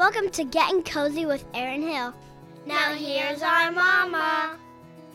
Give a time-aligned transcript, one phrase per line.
[0.00, 2.14] Welcome to Getting Cozy with Erin Hill.
[2.64, 4.56] Now here's our mama.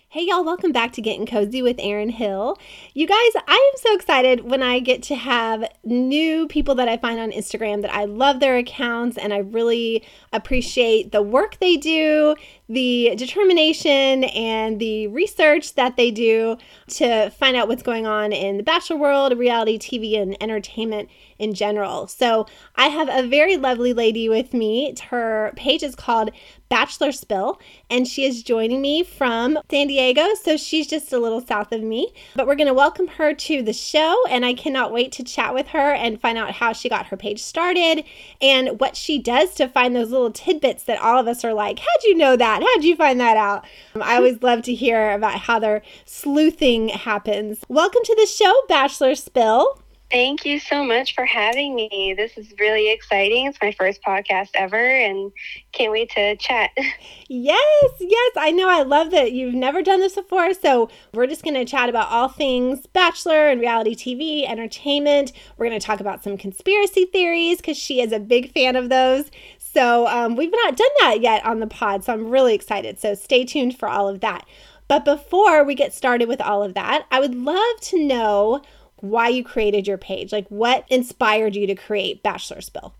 [0.09, 2.55] Hey, y'all, welcome back to Getting Cozy with Erin Hill.
[2.93, 6.97] You guys, I am so excited when I get to have new people that I
[6.97, 11.77] find on Instagram that I love their accounts and I really appreciate the work they
[11.77, 12.35] do,
[12.67, 16.57] the determination, and the research that they do
[16.87, 21.53] to find out what's going on in the Bachelor world, reality TV, and entertainment in
[21.53, 22.07] general.
[22.07, 24.95] So I have a very lovely lady with me.
[25.09, 26.31] Her page is called
[26.69, 30.33] Bachelor Spill, and she is joining me from San Diego.
[30.41, 32.13] So she's just a little south of me.
[32.35, 35.53] But we're going to welcome her to the show, and I cannot wait to chat
[35.53, 38.03] with her and find out how she got her page started
[38.41, 41.79] and what she does to find those little tidbits that all of us are like,
[41.79, 42.54] How'd you know that?
[42.63, 43.65] How'd you find that out?
[43.93, 47.59] Um, I always love to hear about how their sleuthing happens.
[47.67, 49.79] Welcome to the show, Bachelor Spill.
[50.11, 52.13] Thank you so much for having me.
[52.15, 53.47] This is really exciting.
[53.47, 55.31] It's my first podcast ever and
[55.71, 56.71] can't wait to chat.
[57.27, 58.33] Yes, yes.
[58.37, 58.69] I know.
[58.69, 60.53] I love that you've never done this before.
[60.53, 65.31] So, we're just going to chat about all things Bachelor and reality TV, entertainment.
[65.57, 68.89] We're going to talk about some conspiracy theories because she is a big fan of
[68.89, 69.31] those.
[69.75, 72.05] So, um, we've not done that yet on the pod.
[72.05, 72.97] So, I'm really excited.
[72.97, 74.47] So, stay tuned for all of that.
[74.87, 78.61] But before we get started with all of that, I would love to know
[78.97, 80.31] why you created your page.
[80.31, 82.93] Like, what inspired you to create Bachelor Spill?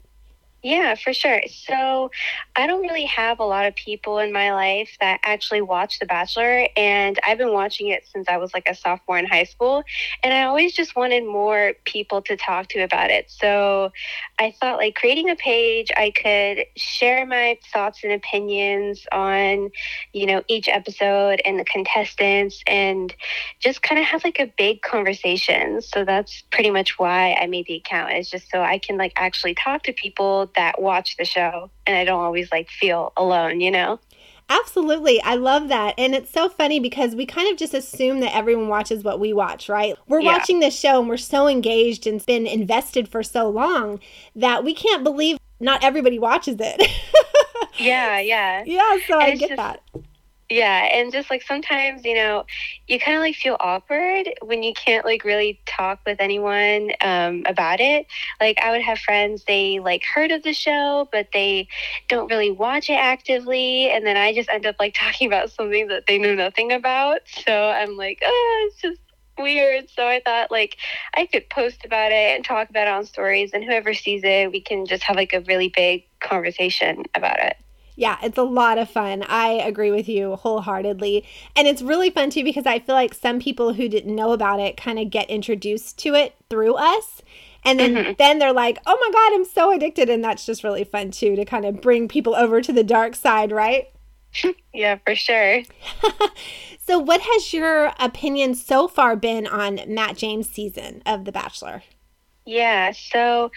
[0.65, 1.41] Yeah, for sure.
[1.47, 2.09] So,
[2.55, 6.07] I don't really have a lot of people in my life that actually watch The
[6.07, 9.83] Bachelor, and I've been watching it since I was like a sophomore in high school,
[10.23, 13.29] and I always just wanted more people to talk to about it.
[13.29, 13.91] So,
[14.39, 19.69] I thought like creating a page, I could share my thoughts and opinions on,
[20.13, 23.13] you know, each episode and the contestants, and
[23.59, 25.79] just kind of have like a big conversation.
[25.83, 29.13] So, that's pretty much why I made the account, is just so I can like
[29.15, 33.61] actually talk to people that watch the show and I don't always like feel alone,
[33.61, 33.99] you know?
[34.47, 35.21] Absolutely.
[35.23, 35.95] I love that.
[35.97, 39.33] And it's so funny because we kind of just assume that everyone watches what we
[39.33, 39.95] watch, right?
[40.07, 40.33] We're yeah.
[40.33, 43.99] watching this show and we're so engaged and been invested for so long
[44.35, 46.91] that we can't believe not everybody watches it.
[47.79, 48.63] yeah, yeah.
[48.65, 49.81] Yeah, so and I get just, that
[50.49, 52.45] yeah, and just like sometimes, you know,
[52.87, 57.43] you kind of like feel awkward when you can't like really talk with anyone um,
[57.47, 58.05] about it.
[58.39, 61.67] Like I would have friends, they like heard of the show, but they
[62.09, 63.89] don't really watch it actively.
[63.89, 67.21] And then I just end up like talking about something that they know nothing about.
[67.45, 69.01] So I'm like, oh, it's just
[69.39, 69.89] weird.
[69.89, 70.77] So I thought like
[71.15, 74.51] I could post about it and talk about it on stories, and whoever sees it,
[74.51, 77.57] we can just have like a really big conversation about it.
[77.95, 79.23] Yeah, it's a lot of fun.
[79.23, 81.25] I agree with you wholeheartedly.
[81.55, 84.59] And it's really fun too because I feel like some people who didn't know about
[84.59, 87.21] it kind of get introduced to it through us.
[87.63, 88.11] And then mm-hmm.
[88.19, 91.35] then they're like, "Oh my god, I'm so addicted." And that's just really fun too
[91.35, 93.87] to kind of bring people over to the dark side, right?
[94.73, 95.63] yeah, for sure.
[96.85, 101.81] so, what has your opinion so far been on Matt James' season of The Bachelor?
[102.45, 103.51] Yeah, so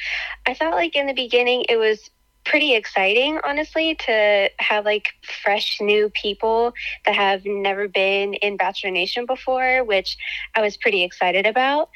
[0.47, 2.11] I thought like in the beginning it was
[2.49, 5.09] pretty exciting, honestly, to have like
[5.43, 6.73] fresh new people
[7.05, 10.17] that have never been in Bachelor Nation before, which
[10.55, 11.91] I was pretty excited about.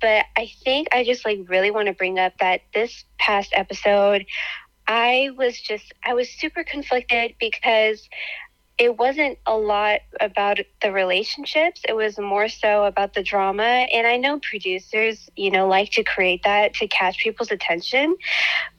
[0.00, 4.26] But I think I just like really want to bring up that this past episode,
[4.86, 8.08] I was just, I was super conflicted because
[8.78, 11.80] it wasn't a lot about the relationships.
[11.88, 13.62] It was more so about the drama.
[13.62, 18.14] And I know producers, you know, like to create that to catch people's attention.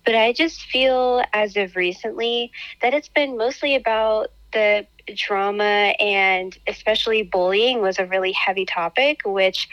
[0.06, 6.58] But I just feel as of recently that it's been mostly about the drama and
[6.68, 9.68] especially bullying was a really heavy topic, which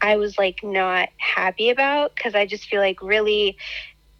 [0.00, 3.56] I was like not happy about because I just feel like really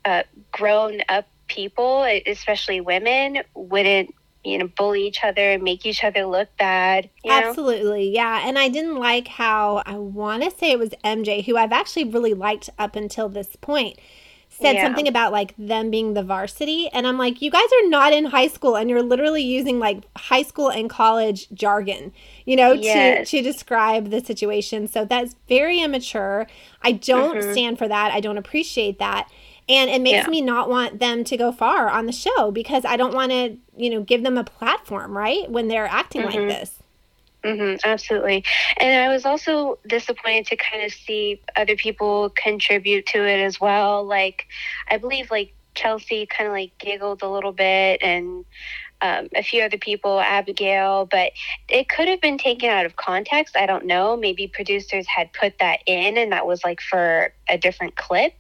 [0.05, 4.13] uh, grown up people, especially women, wouldn't
[4.47, 7.11] you know, bully each other and make each other look bad.
[7.29, 8.07] Absolutely.
[8.07, 8.15] Know?
[8.15, 8.49] Yeah.
[8.49, 12.05] And I didn't like how I want to say it was MJ, who I've actually
[12.05, 13.99] really liked up until this point,
[14.49, 14.85] said yeah.
[14.85, 16.89] something about like them being the varsity.
[16.93, 20.05] And I'm like, you guys are not in high school and you're literally using like
[20.17, 22.13] high school and college jargon,
[22.45, 23.29] you know, yes.
[23.31, 24.87] to, to describe the situation.
[24.87, 26.47] So that's very immature.
[26.83, 27.53] I don't mm-hmm.
[27.53, 28.13] stand for that.
[28.13, 29.29] I don't appreciate that
[29.69, 30.31] and it makes yeah.
[30.31, 33.57] me not want them to go far on the show because I don't want to,
[33.77, 35.51] you know, give them a platform, right?
[35.51, 36.39] When they're acting mm-hmm.
[36.39, 36.83] like this.
[37.45, 38.45] Mm-hmm, absolutely.
[38.79, 43.61] And I was also disappointed to kind of see other people contribute to it as
[43.61, 44.05] well.
[44.05, 44.47] Like,
[44.91, 48.45] I believe like Chelsea kind of like giggled a little bit and
[49.01, 51.33] um, a few other people, Abigail, but
[51.69, 53.57] it could have been taken out of context.
[53.57, 54.17] I don't know.
[54.17, 58.33] Maybe producers had put that in and that was like for a different clip.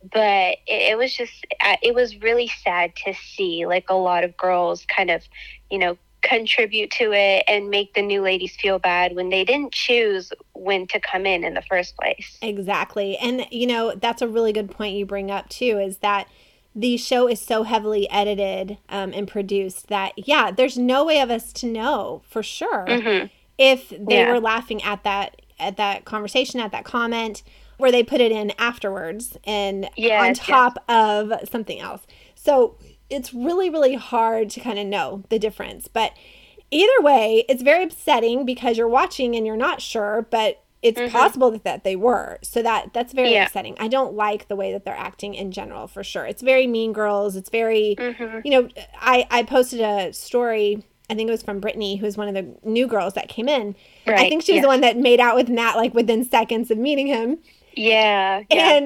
[0.00, 1.46] But it, it was just,
[1.82, 5.22] it was really sad to see like a lot of girls kind of,
[5.70, 9.72] you know, contribute to it and make the new ladies feel bad when they didn't
[9.72, 12.38] choose when to come in in the first place.
[12.42, 13.16] Exactly.
[13.18, 16.28] And, you know, that's a really good point you bring up, too, is that
[16.74, 21.30] the show is so heavily edited um, and produced that, yeah, there's no way of
[21.30, 23.26] us to know for sure Mm-hmm.
[23.56, 24.32] if they Yeah.
[24.32, 27.42] were laughing at that at that conversation at that comment
[27.78, 32.76] where they put it in afterwards and on Yes, top of something else so
[33.10, 36.12] it's really really hard to kind of know the difference but
[36.70, 41.50] either way it's very upsetting because you're watching and you're not sure but it's possible
[41.50, 43.34] that, that they were so that that's very Mm-hmm.
[43.34, 43.46] Yeah.
[43.46, 46.66] upsetting i don't like the way that they're acting in general for sure it's very
[46.68, 48.40] mean girls it's very Mm-hmm.
[48.44, 48.68] you know
[49.00, 52.34] i i posted a story i think it was from brittany who was one of
[52.34, 53.74] the new girls that came in
[54.06, 54.62] i think she was yes.
[54.64, 57.38] the one that made out with Matt like within seconds of meeting him
[57.78, 58.42] Yeah.
[58.50, 58.78] Yeah.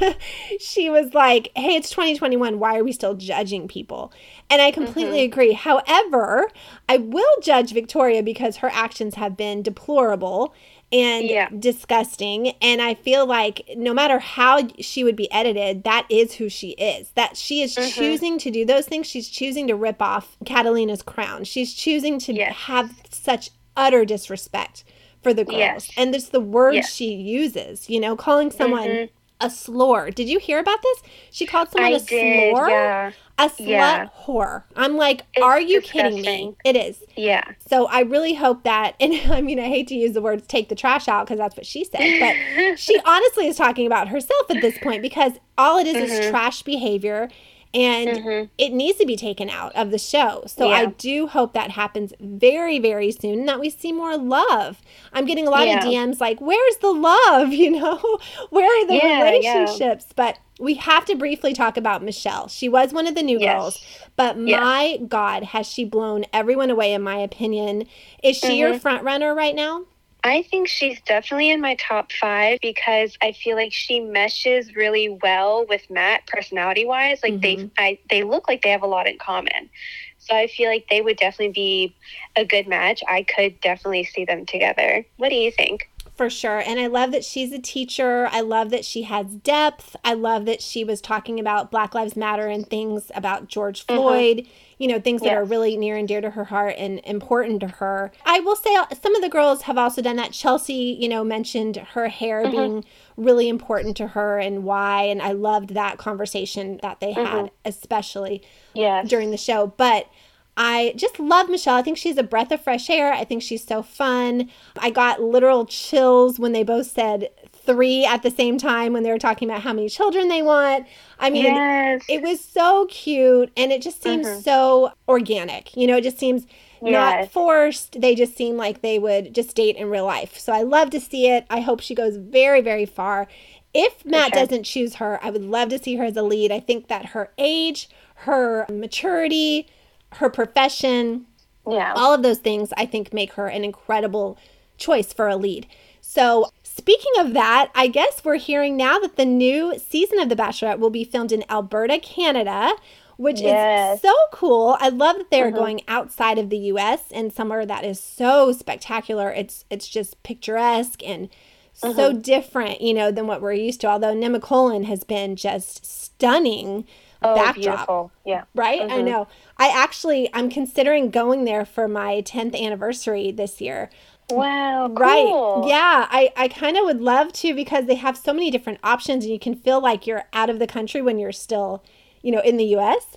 [0.00, 0.16] and
[0.60, 2.58] she was like, Hey, it's 2021.
[2.58, 4.12] Why are we still judging people?
[4.48, 5.32] And I completely Mm-hmm.
[5.32, 5.52] agree.
[5.52, 6.48] However,
[6.88, 10.54] I will judge Victoria because her actions have been deplorable
[10.92, 11.48] and Yeah.
[11.56, 12.48] disgusting.
[12.60, 16.70] And I feel like no matter how she would be edited, that is who she
[16.70, 17.10] is.
[17.12, 17.90] That she is Mm-hmm.
[18.00, 19.06] choosing to do those things.
[19.06, 21.44] She's choosing to rip off Catalina's crown.
[21.44, 22.54] She's choosing to Yes.
[22.66, 24.82] have such utter disrespect
[25.22, 25.58] for the girls.
[25.58, 25.90] Yes.
[25.96, 26.94] And it's the words Yes.
[26.94, 29.08] she uses, you know, calling someone Mhm.
[29.40, 30.10] a slore.
[30.10, 31.02] Did you hear about this?
[31.30, 32.52] She called someone I a did.
[32.54, 33.10] slore, Yeah.
[33.38, 34.06] a slut Yeah.
[34.26, 34.64] whore.
[34.76, 36.54] I'm like, It's are you kidding me?
[36.64, 37.02] It is.
[37.16, 37.44] Yeah.
[37.68, 40.68] So I really hope that, and I mean, I hate to use the words "take
[40.68, 44.50] the trash out" because that's what she said, but she honestly is talking about herself
[44.50, 46.30] at this point because all it is is Mm-hmm.
[46.30, 47.30] trash behavior,
[47.72, 50.44] and it needs to be taken out of the show.
[50.46, 54.80] So I do hope that happens very, very soon, and that we see more love.
[55.12, 55.78] I'm getting a lot Yeah.
[55.78, 58.18] of DMs like, "Where's the love?" You know,
[58.50, 59.60] where are the Yeah, yeah.
[59.60, 60.06] relationships?
[60.16, 62.48] But we have to briefly talk about Michelle.
[62.48, 63.52] She was one of the new Yes.
[63.54, 63.84] girls,
[64.16, 64.60] but Yes.
[64.60, 66.92] my God, has she blown everyone away?
[66.92, 67.86] In my opinion,
[68.22, 68.78] is she your Mm-hmm.
[68.78, 69.82] front runner right now?
[70.22, 75.18] I think she's definitely in my top five because I feel like she meshes really
[75.22, 77.20] well with Matt personality wise.
[77.22, 77.40] Like Mm-hmm.
[77.40, 79.70] they, I, they look like they have a lot in common.
[80.18, 81.94] So I feel like they would definitely be
[82.36, 83.02] a good match.
[83.08, 85.06] I could definitely see them together.
[85.16, 85.88] What do you think?
[86.14, 86.58] For sure.
[86.58, 88.28] And I love that she's a teacher.
[88.30, 89.96] I love that she has depth.
[90.04, 94.46] I love that she was talking about Black Lives Matter and things about George Floyd,
[94.80, 95.44] you know, things that are.
[95.44, 98.10] Really near and dear to her heart and important to her.
[98.24, 100.32] I will say uh, some of the girls have also done that.
[100.32, 102.50] Chelsea, you know, mentioned her hair Mm-hmm.
[102.50, 102.84] being
[103.16, 105.02] really important to her and why.
[105.02, 107.24] And I loved that conversation that they Mm-hmm.
[107.36, 108.42] had, especially
[108.74, 109.08] Yes.
[109.08, 109.68] during the show.
[109.76, 110.08] But
[110.56, 111.76] I just love Michelle.
[111.76, 113.12] I think she's a breath of fresh air.
[113.12, 114.50] I think she's so fun.
[114.78, 117.28] I got literal chills when they both said
[117.70, 120.86] three at the same time when they were talking about how many children they want.
[121.18, 122.04] I mean, yes.
[122.08, 124.40] it was so cute and it just seems mm-hmm.
[124.40, 125.76] so organic.
[125.76, 126.46] You know, it just seems
[126.82, 128.00] not forced.
[128.00, 130.38] They just seem like they would just date in real life.
[130.38, 131.46] So I love to see it.
[131.50, 133.28] I hope she goes very, very far.
[133.72, 134.42] If Matt sure.
[134.42, 136.50] doesn't choose her, I would love to see her as a lead.
[136.50, 139.68] I think that her age, her maturity,
[140.14, 141.26] her profession,
[141.68, 141.92] yeah.
[141.94, 144.38] all of those things I think make her an incredible
[144.76, 145.66] choice for a lead.
[146.00, 150.34] So, speaking of that, I guess we're hearing now that the new season of The
[150.34, 152.72] Bachelorette will be filmed in Alberta, Canada,
[153.18, 153.96] which Yes.
[153.96, 154.78] is so cool.
[154.80, 155.56] I love that they're mm-hmm.
[155.56, 159.30] going outside of the US and somewhere that is so spectacular.
[159.30, 161.28] It's it's just picturesque and
[161.74, 162.20] so mm-hmm.
[162.20, 163.88] different, you know, than what we're used to.
[163.88, 166.86] Although Nemacolin has been just stunning
[167.22, 168.12] oh, backdrop beautiful.
[168.24, 168.44] Yeah.
[168.54, 168.80] right?
[168.80, 169.04] I mm-hmm.
[169.04, 169.28] know.
[169.58, 173.90] I actually I'm considering going there for my 10th anniversary this year.
[174.30, 174.88] Wow.
[174.88, 174.96] Cool.
[174.96, 175.68] Right.
[175.68, 179.24] Yeah, I I kind of would love to because they have so many different options
[179.24, 181.82] and you can feel like you're out of the country when you're still,
[182.22, 183.16] you know, in the US.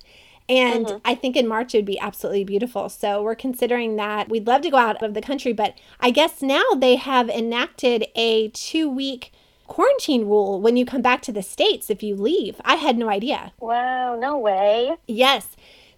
[0.50, 0.98] And mm-hmm.
[1.06, 2.90] I think in March it would be absolutely beautiful.
[2.90, 4.30] So we're considering that.
[4.30, 8.08] We'd love to go out of the country, but I guess now they have enacted
[8.16, 9.32] a 2-week
[9.68, 12.60] quarantine rule when you come back to the states if you leave.
[12.66, 13.54] I had no idea.
[13.60, 14.18] Wow.
[14.20, 14.98] No way.
[15.08, 15.56] Yes.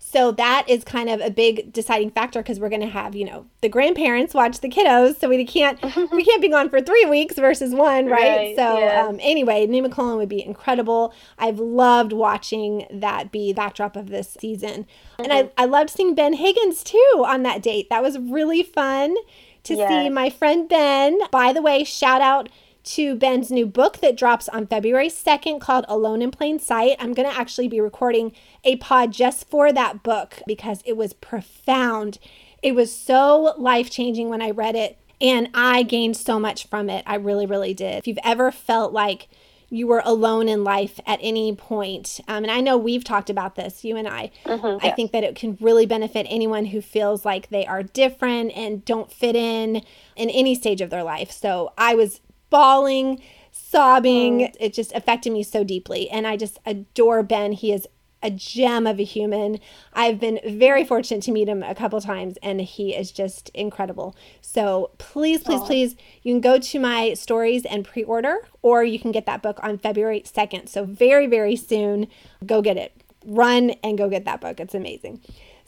[0.07, 3.25] So that is kind of a big deciding factor because we're going to have, you
[3.25, 5.81] know, the grandparents watch the kiddos, so we can't
[6.11, 8.37] we can't be gone for three weeks versus one, right?
[8.37, 9.07] Right, so yeah.
[9.07, 11.11] um, anyway, Nemacolin would be incredible.
[11.39, 14.85] I've loved watching that be backdrop of this season,
[15.17, 15.49] and Mm-hmm.
[15.57, 17.89] I I loved seeing Ben Higgins too on that date.
[17.89, 19.15] That was really fun
[19.63, 21.17] to see my friend Ben.
[21.31, 22.47] By the way, shout out
[22.85, 26.95] to Ben's new book that drops on February 2nd called Alone in Plain Sight.
[26.99, 28.31] I'm going to actually be recording
[28.63, 32.19] a pod just for that book because it was profound.
[32.61, 36.89] It was so life changing when I read it, and I gained so much from
[36.89, 37.03] it.
[37.07, 37.97] I really, really did.
[37.97, 39.27] If you've ever felt like
[39.69, 43.55] you were alone in life at any point, um, and I know we've talked about
[43.55, 47.25] this, you and I, Mm-hmm, I think that it can really benefit anyone who feels
[47.25, 49.81] like they are different and don't fit in
[50.15, 51.31] in any stage of their life.
[51.31, 53.21] So I was bawling,
[53.51, 54.43] sobbing.
[54.43, 54.51] Oh.
[54.59, 56.09] It just affected me so deeply.
[56.09, 57.51] And I just adore Ben.
[57.51, 57.87] He is
[58.25, 59.59] a gem of a human.
[59.93, 64.15] I've been very fortunate to meet him a couple times, and he is just incredible.
[64.41, 68.99] So please, please, please, you can go to my stories and pre order, or you
[68.99, 70.67] can get that book on February 2nd.
[70.67, 72.07] So very, very soon.
[72.45, 72.93] Go get it.
[73.25, 74.59] Run and go get that book.
[74.59, 75.21] It's amazing.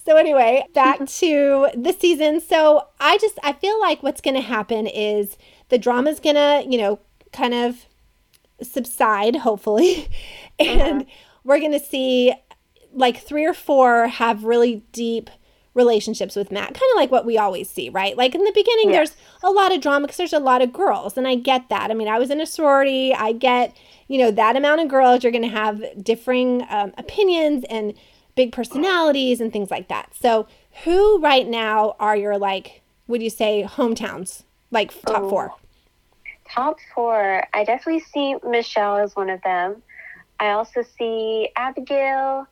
[0.04, 2.42] So anyway, back to the season.
[2.42, 5.38] So I just I feel like what's going to happen is
[5.70, 7.00] the drama's to, you know,
[7.32, 7.86] kind of
[8.62, 10.10] subside hopefully.
[10.60, 11.06] And
[11.44, 12.34] we're going to see
[12.92, 15.30] like three or four have really deep
[15.78, 18.18] relationships with Matt, kind of like what we always see, right?
[18.18, 21.16] Like in the beginning, there's a lot of drama because there's a lot of girls,
[21.16, 21.92] and I get that.
[21.92, 25.24] I mean, I was in a sorority, I get, you know, that amount of girls,
[25.24, 27.94] you're going to have differing um, opinions and
[28.36, 30.14] big personalities and things like that.
[30.20, 30.48] So,
[30.84, 35.30] who right now are your like, would you say hometowns, like top Oh.
[35.30, 35.54] four?
[36.50, 39.84] Top four, I definitely see Michelle as one of them.
[40.40, 42.48] I also see Abigail,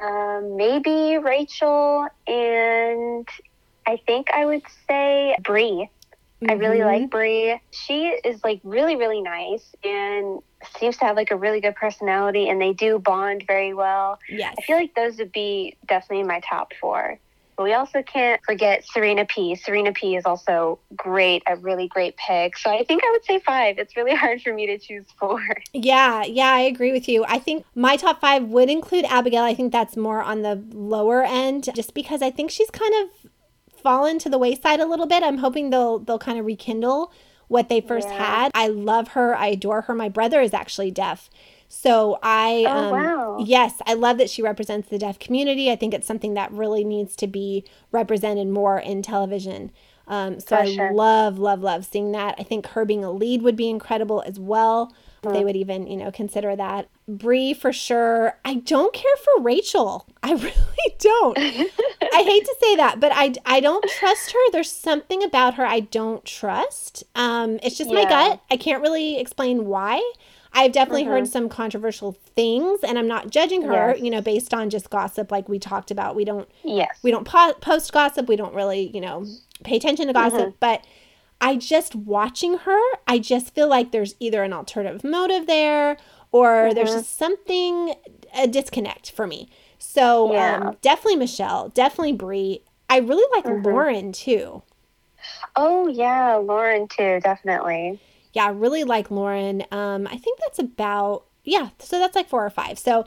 [0.00, 3.28] um, maybe Rachel, and
[3.86, 5.88] I think I would say Bree.
[6.48, 6.86] I really Mhm.
[6.86, 7.60] like Bree.
[7.72, 10.40] She is like really, really nice and
[10.76, 14.18] seems to have like a really good personality, and they do bond very well.
[14.28, 14.54] Yes.
[14.58, 17.18] I feel like those would be definitely my top four.
[17.58, 19.56] But we also can't forget Serena P.
[19.56, 22.56] Serena P is also great, a really great pick.
[22.56, 23.78] So I think I would say five.
[23.78, 25.42] It's really hard for me to choose four.
[25.72, 27.24] Yeah, yeah, I agree with you.
[27.26, 29.42] I think my top five would include Abigail.
[29.42, 33.30] I think that's more on the lower end, just because I think she's kind of
[33.82, 35.22] fallen to the wayside a little bit.
[35.24, 37.12] I'm hoping they'll they'll kind of rekindle
[37.48, 38.18] what they first Yeah.
[38.42, 38.52] had.
[38.54, 39.36] I love her.
[39.36, 39.94] I adore her.
[39.94, 41.28] My brother is actually deaf.
[41.68, 43.36] So I Oh, um, wow.
[43.46, 45.70] yes, I love that she represents the deaf community.
[45.70, 49.70] I think it's something that really needs to be represented more in television.
[50.06, 52.34] Um, so I love, love, love seeing that.
[52.38, 54.94] I think her being a lead would be incredible as well.
[55.32, 56.88] They would even, you know, consider that.
[57.06, 58.38] Brie for sure.
[58.46, 60.06] I don't care for Rachel.
[60.22, 61.36] I really don't.
[61.38, 64.38] I hate to say that, but I, I don't trust her.
[64.52, 67.04] There's something about her I don't trust.
[67.14, 68.40] Um, it's just my gut.
[68.50, 70.00] I can't really explain why.
[70.52, 71.10] I've definitely Mm-hmm.
[71.12, 73.90] heard some controversial things, and I'm not judging her.
[73.94, 74.00] Yes.
[74.00, 76.16] You know, based on just gossip, like we talked about.
[76.16, 76.98] We don't yes.
[77.02, 78.28] we don't po- post gossip.
[78.28, 79.26] We don't really, you know,
[79.64, 80.40] pay attention to gossip.
[80.40, 80.56] Mm-hmm.
[80.60, 80.84] But
[81.40, 85.96] I just watching her, I just feel like there's either an alternative motive there
[86.32, 86.98] or there's Mm-hmm.
[86.98, 87.94] just something
[88.36, 89.48] a disconnect for me.
[89.78, 90.56] So Yeah.
[90.70, 92.62] um, definitely Michelle, definitely Brie.
[92.90, 93.66] I really like Mm-hmm.
[93.66, 94.62] Lauren too.
[95.56, 96.36] Oh, yeah.
[96.36, 97.20] Lauren, too.
[97.22, 98.00] Definitely.
[98.32, 99.64] Yeah, I really like Lauren.
[99.70, 101.70] Um, I think that's about yeah.
[101.78, 102.78] So that's like four or five.
[102.78, 103.06] So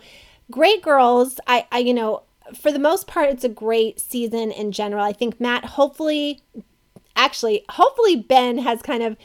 [0.49, 1.39] great girls.
[1.47, 2.23] I, I you know
[2.55, 5.03] for the most part it's a great season in general.
[5.03, 6.41] I think Matt hopefully
[7.15, 9.17] actually hopefully Ben has kind of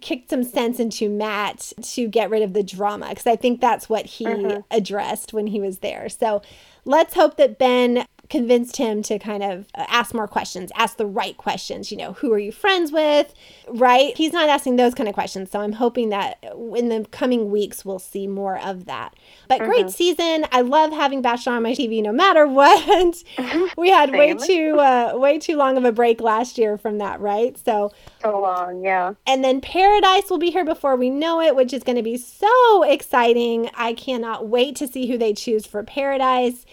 [0.00, 3.88] kicked some sense into Matt to get rid of the drama because I think that's
[3.88, 4.26] what he
[4.70, 6.08] addressed when he was there.
[6.08, 6.42] So
[6.84, 11.04] let's hope that Ben convinced him to kind of uh, ask more questions, ask the
[11.04, 11.90] right questions.
[11.90, 13.34] You know, who are you friends with?
[13.68, 14.16] Right?
[14.16, 15.50] He's not asking those kind of questions.
[15.50, 16.42] So I'm hoping that
[16.74, 19.14] in the coming weeks we'll see more of that.
[19.48, 20.46] But great season.
[20.50, 23.22] I love having Bachelor on my TV no matter what.
[23.76, 27.20] we had way too uh, way too long of a break last year from that,
[27.20, 27.58] right?
[27.62, 28.82] So So long.
[28.82, 29.12] Yeah.
[29.26, 32.16] and then Paradise will be here before we know it, which is going to be
[32.16, 33.68] so exciting.
[33.74, 36.64] I cannot wait to see who they choose for Paradise.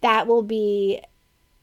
[0.00, 1.00] That will be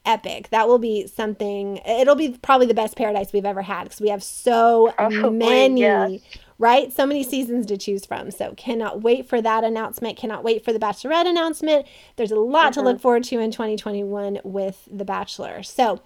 [0.06, 0.48] epic.
[0.50, 1.78] That will be something.
[1.86, 5.80] It'll be probably the best Paradise we've ever had because we have so Probably, many,
[5.80, 6.20] yes.
[6.58, 6.92] right?
[6.92, 8.30] So many seasons to choose from.
[8.30, 10.16] So cannot wait for that announcement.
[10.16, 11.86] Cannot wait for the Bachelorette announcement.
[12.16, 13.02] There's a lot to look mm-hmm.
[13.02, 15.62] forward to in 2021 with The Bachelor.
[15.62, 16.00] So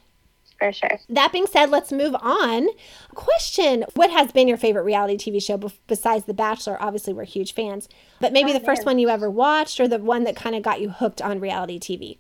[0.59, 0.99] For sure.
[1.09, 2.69] that being said, let's move on.
[3.14, 6.76] Question What has been your favorite reality TV show bef- besides The Bachelor?
[6.83, 7.88] Obviously, we're huge fans,
[8.21, 10.62] but maybe Oh, the first one you ever watched or the one that kind of
[10.62, 12.19] got you hooked on reality TV?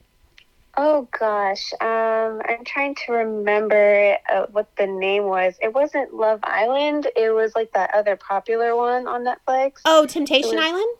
[0.82, 5.54] Oh gosh, um, I'm trying to remember uh, what the name was.
[5.60, 7.06] It wasn't Love Island.
[7.16, 9.82] It was like that other popular one on Netflix.
[9.84, 10.96] Oh, Temptation was- Island?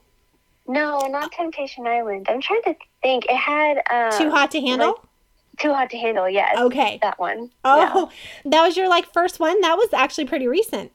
[0.69, 2.27] No, not Temptation Island.
[2.29, 3.25] I'm trying to think.
[3.25, 4.89] It had um, Too Hot to Handle?
[4.89, 6.29] like- Too Hot to Handle.
[6.29, 6.59] Yes.
[6.59, 6.99] Okay.
[7.01, 7.51] That one.
[7.65, 8.11] Oh,
[8.45, 9.63] that was your like first one?
[9.63, 10.93] That was actually pretty recent.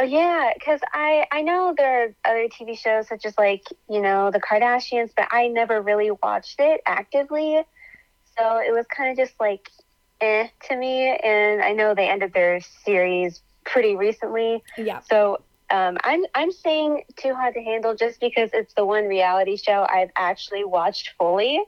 [0.00, 4.00] Oh yeah, because I I know there are other TV shows such as like you
[4.00, 7.60] know the Kardashians, but I never really watched it actively,
[8.38, 9.70] so it was kind of just like
[10.20, 11.08] eh to me.
[11.08, 15.00] And I know they ended their series pretty recently, Yeah.
[15.00, 19.56] so um, I'm I'm saying Too Hot to Handle just because it's the one reality
[19.56, 21.60] show I've actually watched fully,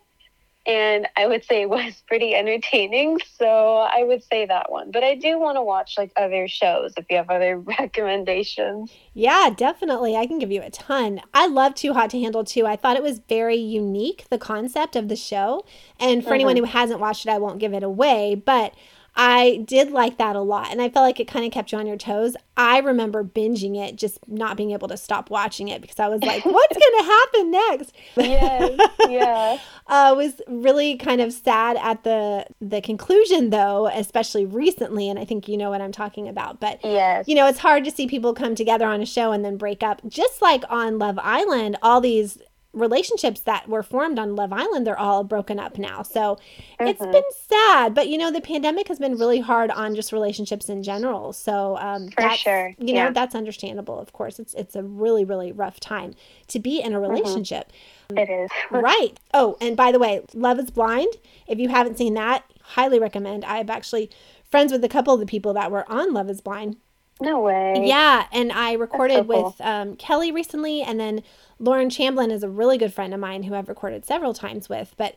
[0.67, 3.19] and I would say it was pretty entertaining.
[3.39, 4.91] So I would say that one.
[4.91, 8.93] But I do want to watch like other shows if you have other recommendations.
[9.15, 10.17] Yeah, definitely.
[10.17, 11.21] I can give you a ton.
[11.35, 12.67] I love Too Hot to Handle too.
[12.67, 15.65] I thought it was very unique, the concept of the show.
[15.99, 16.65] And for anyone mm-hmm.
[16.65, 18.75] who hasn't watched it, I won't give it away, but
[19.17, 20.71] I did like that a lot.
[20.71, 22.37] And I felt like it kind of kept you on your toes.
[22.57, 26.23] I remember binging it, just not being able to stop watching it because I was
[26.23, 27.93] like, what's going to happen next?
[28.17, 29.59] Yes, yeah.
[29.87, 35.25] uh, was really kind of sad at the the conclusion though especially recently and i
[35.25, 37.27] think you know what i'm talking about but Yes.
[37.27, 39.83] you know it's hard to see people come together on a show and then break
[39.83, 42.39] up just like on love island all these
[42.73, 46.39] relationships that were formed on love island they're all broken up now so
[46.79, 47.13] it's Mhm.
[47.13, 50.83] been sad but you know the pandemic has been really hard on just relationships in
[50.85, 53.11] general so um For that's, sure, you know yeah.
[53.11, 56.15] that's understandable of course it's it's a really really rough time
[56.49, 57.11] to be in a Mm-hmm.
[57.13, 57.73] relationship
[58.17, 58.51] It is.
[58.71, 59.19] right.
[59.35, 61.15] Oh, and by the way, Love is Blind.
[61.47, 63.45] If you haven't seen that, highly recommend.
[63.45, 64.11] I've actually
[64.51, 66.77] friends with a couple of the people that were on Love is Blind.
[67.21, 67.83] No way.
[67.85, 69.45] Yeah, and I recorded cool.
[69.45, 71.23] with um, Kelly recently, and then
[71.59, 74.95] Lauren Chamblin is a really good friend of mine who I've recorded several times with.
[74.97, 75.17] But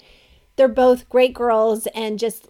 [0.56, 2.48] they're both great girls, and just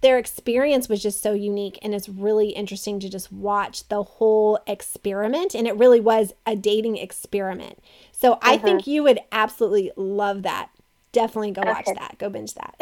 [0.00, 4.58] their experience was just so unique, and it's really interesting to just watch the whole
[4.66, 5.54] experiment.
[5.54, 7.78] And it really was a dating experiment.
[8.12, 10.70] So I think you would absolutely love that.
[11.12, 11.94] Definitely go watch Okay.
[11.98, 12.18] that.
[12.18, 12.74] Go binge that.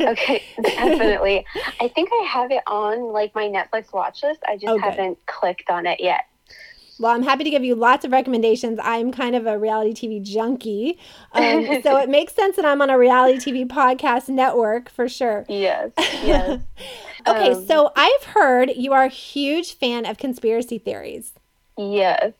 [0.00, 1.44] Okay, definitely.
[1.80, 4.40] I think I have it on like my Netflix watch list.
[4.46, 6.22] I just Oh, haven't clicked on it yet.
[6.98, 8.78] Well, I'm happy to give you lots of recommendations.
[8.82, 10.98] I'm kind of a reality TV junkie.
[11.32, 15.44] Um, so it makes sense that I'm on a reality TV podcast network for sure.
[15.48, 15.90] Yes.
[16.24, 16.60] Yes.
[17.28, 21.32] Okay, Um, so I've heard you are a huge fan of conspiracy theories.
[21.76, 22.32] yes.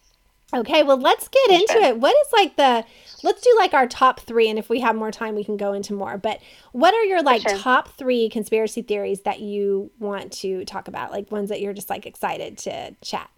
[0.54, 1.98] Okay, well, let's get into it.
[1.98, 2.84] What is like the,
[3.24, 5.72] let's do like our top three, and if we have more time, we can go
[5.72, 6.16] into more.
[6.18, 6.40] But
[6.72, 7.56] what are your like Sure.
[7.58, 11.10] top three conspiracy theories that you want to talk about?
[11.10, 13.28] Like ones that you're just like excited to chat?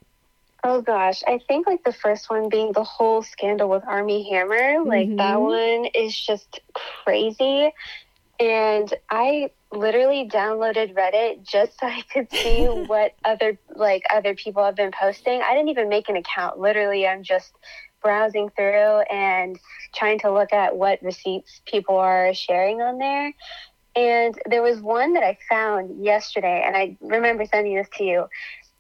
[0.65, 4.83] Oh gosh, I think like the first one being the whole scandal with Armie Hammer,
[4.85, 5.41] like that Mhm.
[5.41, 7.73] one is just crazy.
[8.41, 14.65] And I literally downloaded Reddit just so I could see what other like other people
[14.65, 15.43] have been posting.
[15.43, 16.59] I didn't even make an account.
[16.59, 17.53] Literally, I'm just
[18.03, 19.59] browsing through and
[19.95, 23.33] trying to look at what receipts people are sharing on there.
[23.97, 28.27] And there was one that I found yesterday, and I remember sending this to you.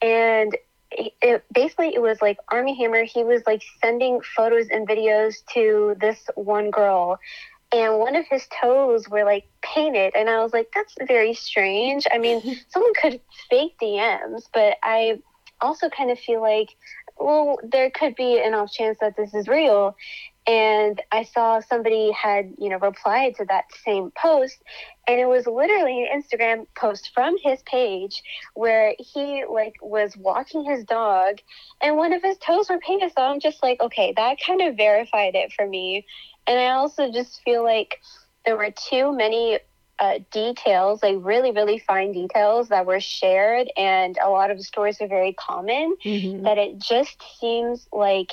[0.00, 0.56] And
[0.90, 3.04] it, it basically it was like Armie Hammer.
[3.04, 7.18] He was like sending photos and videos to this one girl,
[7.72, 12.06] and one of his toes were like painted, and I was like, that's very strange.
[12.12, 15.20] I mean, someone could fake DMs, but I
[15.60, 16.70] also kind of feel like,
[17.18, 19.96] well, there could be an off chance that this is real.
[20.46, 24.56] And I saw somebody had, you know, replied to that same post,
[25.06, 28.22] and it was literally an Instagram post from his page
[28.54, 31.40] where he like was walking his dog,
[31.82, 33.12] and one of his toes were painted.
[33.14, 36.06] So I'm just like, okay, that kind of verified it for me.
[36.48, 38.00] And I also just feel like
[38.44, 39.60] there were too many
[40.00, 44.64] uh, details, like really, really fine details that were shared, and a lot of the
[44.64, 45.96] stories are very common.
[46.04, 46.44] Mhm.
[46.44, 48.32] That it just seems like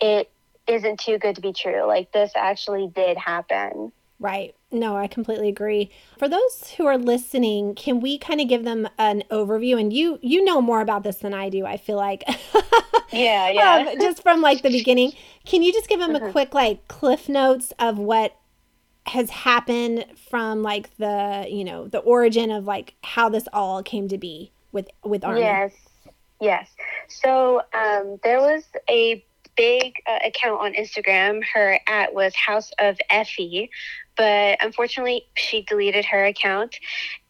[0.00, 0.30] it
[0.66, 1.84] isn't too good to be true.
[1.86, 3.92] Like this actually did happen.
[4.20, 4.54] Right.
[4.70, 5.90] No, I completely agree.
[6.18, 9.80] For those who are listening, can we kind of give them an overview?
[9.80, 11.64] And you you know more about this than I do.
[11.64, 12.22] I feel like
[13.12, 13.86] Yeah, yeah.
[13.90, 15.12] um, just from like the beginning.
[15.46, 16.32] Can you just give them a Mhm.
[16.32, 18.36] quick like cliff notes of what
[19.06, 24.06] has happened from like the you know the origin of like how this all came
[24.08, 25.40] to be with with Armie?
[25.40, 25.72] Yes,
[26.42, 26.68] yes.
[27.08, 29.24] So um, there was a
[29.56, 31.42] big uh, account on Instagram.
[31.54, 33.70] Her at was House of Effie,
[34.18, 36.76] but unfortunately she deleted her account,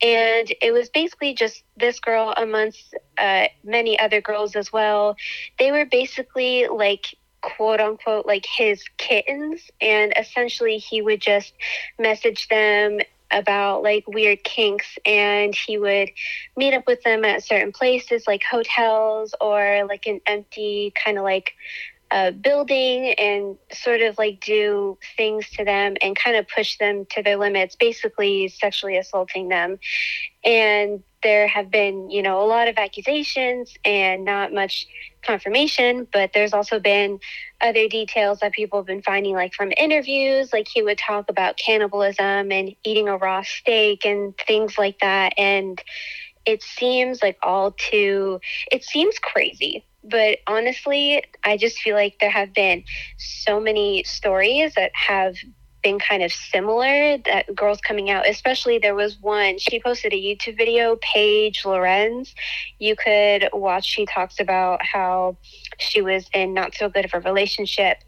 [0.03, 5.15] and it was basically just this girl amongst uh, many other girls as well.
[5.59, 9.71] They were basically like quote unquote like his kittens.
[9.81, 11.53] And essentially he would just
[11.99, 12.99] message them
[13.31, 14.99] about like weird kinks.
[15.05, 16.11] And he would
[16.57, 21.25] meet up with them at certain places like hotels or like an empty kind of
[21.25, 21.53] like
[22.11, 27.07] uh, building and sort of like do things to them and kind of push them
[27.11, 29.79] to their limits, basically sexually assaulting them.
[30.45, 34.87] And there have been, you know, a lot of accusations and not much
[35.23, 37.19] confirmation, but there's also been
[37.61, 40.53] other details that people have been finding, like from interviews.
[40.53, 45.35] Like he would talk about cannibalism and eating a raw steak and things like that.
[45.37, 45.83] And
[46.47, 48.41] it seems like all too,
[48.73, 49.85] it seems crazy.
[50.05, 52.85] But honestly, I just feel like there have been
[53.17, 55.37] so many stories that have
[55.83, 60.17] been kind of similar that girls coming out especially there was one she posted a
[60.17, 62.35] youtube video paige lorenz.
[62.79, 65.37] You could watch she talks about how
[65.79, 67.99] she was in not so good of a relationship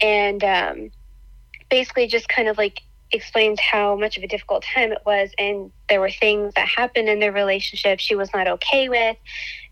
[0.00, 0.90] and um,
[1.70, 5.72] basically just kind of like explains how much of a difficult time it was and
[5.88, 9.16] there were things that happened in their relationship she was not okay with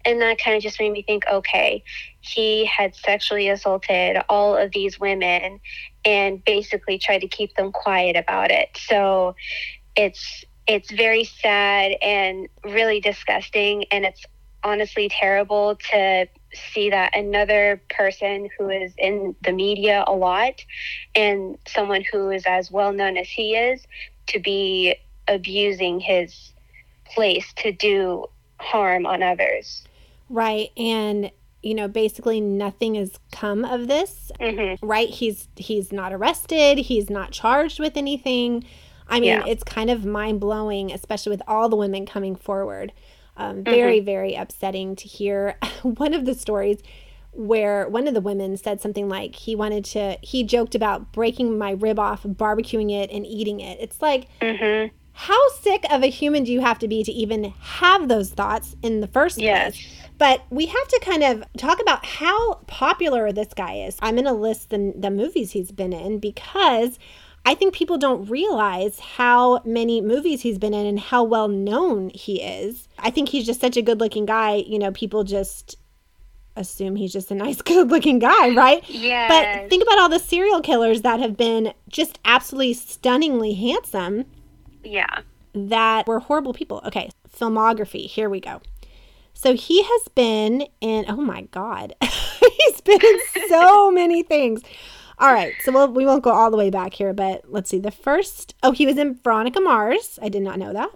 [0.06, 1.82] and that kind of just made me think okay
[2.20, 5.60] he had sexually assaulted all of these women
[6.04, 9.34] and basically tried to keep them quiet about it so
[9.96, 14.24] it's it's very sad and really disgusting and it's
[14.64, 20.64] honestly terrible to see that another person who is in the media a lot
[21.14, 23.86] and someone who is as well known as he is
[24.26, 24.96] to be
[25.28, 26.52] abusing his
[27.04, 28.26] place to do
[28.58, 29.85] harm on others.
[30.28, 30.70] Right.
[30.76, 31.30] And
[31.66, 34.86] you know basically nothing has come of this mm-hmm.
[34.86, 38.62] right he's he's not arrested he's not charged with anything
[39.08, 39.44] i mean Yeah.
[39.46, 42.92] it's kind of mind-blowing especially with all the women coming forward
[43.36, 46.78] um, very very upsetting to hear one of the stories
[47.32, 51.58] where one of the women said something like he wanted to he joked about breaking
[51.58, 54.94] my rib off barbecuing it and eating it it's like Mm-hmm.
[55.18, 58.76] How sick of a human do you have to be to even have those thoughts
[58.82, 59.74] in the first Yes.
[59.74, 63.98] place but we have to kind of talk about how popular this guy is.
[64.00, 66.98] I'm going to list the, the movies he's been in because
[67.44, 72.10] I think people don't realize how many movies he's been in and how well known
[72.14, 72.88] he is.
[72.98, 74.54] I think he's just such a good looking guy.
[74.66, 75.76] You know, people just
[76.56, 78.82] assume he's just a nice, good looking guy, right?
[78.88, 79.28] Yes.
[79.30, 84.24] But think about all the serial killers that have been just absolutely stunningly handsome
[84.86, 85.20] yeah.
[85.54, 86.82] that were horrible people.
[86.86, 88.06] Okay, filmography.
[88.06, 88.60] Here we go.
[89.34, 94.62] So he has been in, oh my God, he's been in so many things.
[95.18, 97.78] All right, so we'll, we won't go all the way back here, but let's see.
[97.78, 100.18] The first, oh, he was in Veronica Mars.
[100.22, 100.90] I did not know that.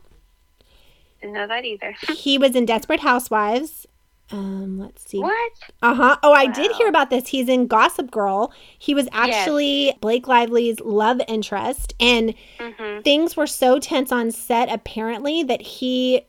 [1.21, 1.95] Didn't know that either.
[2.15, 3.87] He was in Desperate Housewives.
[4.33, 5.19] Um, let's see.
[5.19, 5.53] what?
[5.83, 6.17] Uh huh.
[6.23, 7.29] Oh, I did hear about this.
[7.29, 8.53] He's in Gossip Girl.
[8.79, 13.01] He was actually Blake Lively's love interest, and Mm-hmm.
[13.01, 16.23] things were so tense on set apparently that he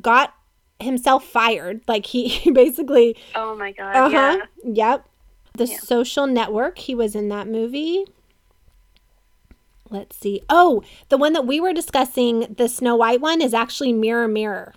[0.00, 0.34] got
[0.80, 1.82] himself fired.
[1.86, 3.94] Like he, he basically, Oh my god.
[3.96, 4.72] uh huh, Yeah.
[4.74, 5.08] yep.
[5.54, 5.78] The Yeah.
[5.78, 6.78] Social Network.
[6.78, 8.04] He was in that movie.
[9.90, 10.42] Let's see.
[10.50, 14.74] Oh, the one that we were discussing, the Snow White one, is actually Mirror Mirror.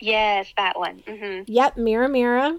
[0.00, 1.02] Yes, that one.
[1.06, 1.44] Mm-hmm.
[1.46, 2.58] Yep, Mirror Mirror.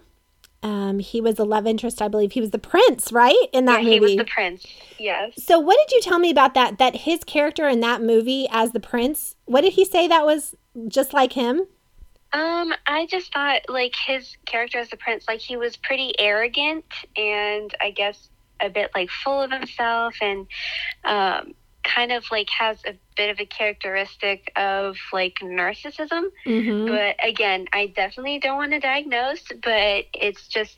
[0.62, 2.34] Um, he was the love interest, I believe.
[2.34, 3.48] He was the prince, right?
[3.54, 3.94] In that yeah, movie.
[3.94, 4.66] he was the prince.
[4.98, 5.42] Yes.
[5.42, 6.80] so, what did you tell me about that?
[6.80, 10.56] That his character in that movie as the prince, what did he say that was
[10.90, 11.66] just like him?
[12.34, 16.86] Um, I just thought like his character as the prince, like he was pretty arrogant
[17.16, 18.30] and I guess
[18.62, 20.46] a bit like full of himself and
[21.06, 21.56] um
[21.96, 26.26] kind of like has a bit of a characteristic of like narcissism.
[26.46, 26.88] Mm-hmm.
[26.88, 30.78] But again, I definitely don't want to diagnose, but it's just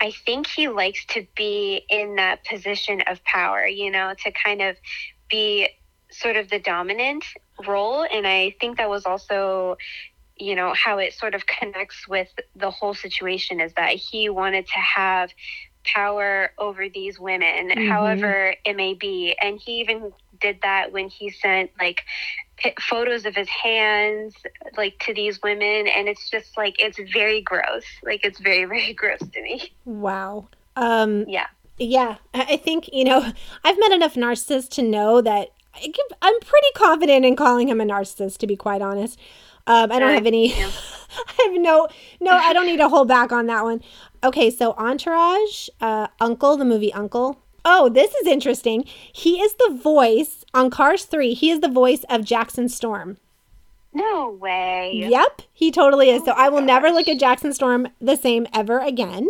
[0.00, 4.62] I think he likes to be in that position of power, you know, to kind
[4.62, 4.76] of
[5.30, 5.68] be
[6.10, 7.24] sort of the dominant
[7.66, 9.76] role and I think that was also
[10.36, 14.66] you know how it sort of connects with the whole situation is that he wanted
[14.66, 15.30] to have
[15.84, 17.88] power over these women Mhm.
[17.88, 20.12] however it may be and he even
[20.42, 22.02] did that when he sent like
[22.88, 24.34] photos of his hands
[24.76, 28.92] like to these women and it's just like it's very gross like it's very very
[28.92, 30.48] gross to me Wow.
[30.76, 31.46] Um, yeah
[31.78, 33.32] yeah, I think, you know,
[33.64, 37.80] I've met enough narcissists to know that I give, I'm pretty confident in calling him
[37.80, 39.18] a narcissist, to be quite honest.
[39.66, 40.70] Um, I don't have any, yeah.
[41.28, 41.88] I have no,
[42.20, 43.80] no, I don't need to hold back on that one.
[44.24, 47.38] Okay, so Entourage, uh, Uncle, the movie Uncle.
[47.64, 48.84] Oh, this is interesting.
[49.12, 51.34] He is the voice on Cars 3.
[51.34, 53.18] He is the voice of Jackson Storm.
[53.94, 56.22] no way Yep, he totally is.
[56.22, 59.28] Oh so Oh my I will never look at Jackson Storm the same ever again.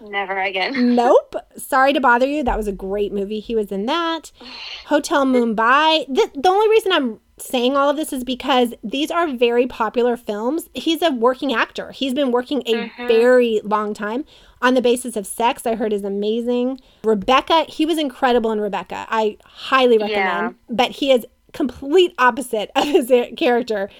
[0.00, 1.36] never again Nope.
[1.56, 2.42] Sorry to bother you.
[2.42, 3.40] That was a great movie.
[3.40, 4.32] He was in that.
[4.86, 6.06] Hotel Mumbai.
[6.08, 10.16] The, the only reason I'm saying all of this is because these are very popular
[10.16, 10.68] films.
[10.74, 11.90] He's a working actor.
[11.92, 13.08] He's been working a Mhm.
[13.08, 14.24] very long time.
[14.62, 16.80] On the basis of sex, I heard is amazing.
[17.02, 19.06] Rebecca, he was incredible in Rebecca.
[19.08, 20.16] I highly recommend.
[20.16, 20.50] Yeah.
[20.68, 23.90] But he is complete opposite of his character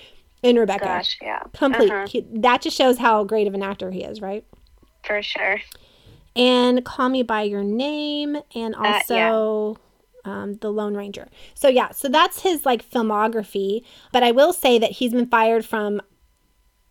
[0.42, 0.85] in Rebecca.
[0.85, 1.42] Gosh, yeah.
[1.53, 1.90] Complete.
[1.90, 2.07] Uh-huh.
[2.07, 4.44] He- that just shows how great of an actor he is, right?
[5.03, 5.61] For sure.
[6.37, 9.76] and Call Me by Your Name, and Uh, also
[10.24, 11.28] um, The Lone Ranger.
[11.54, 13.83] So yeah, so that's his like filmography.
[14.12, 16.00] But I will say that he's been fired from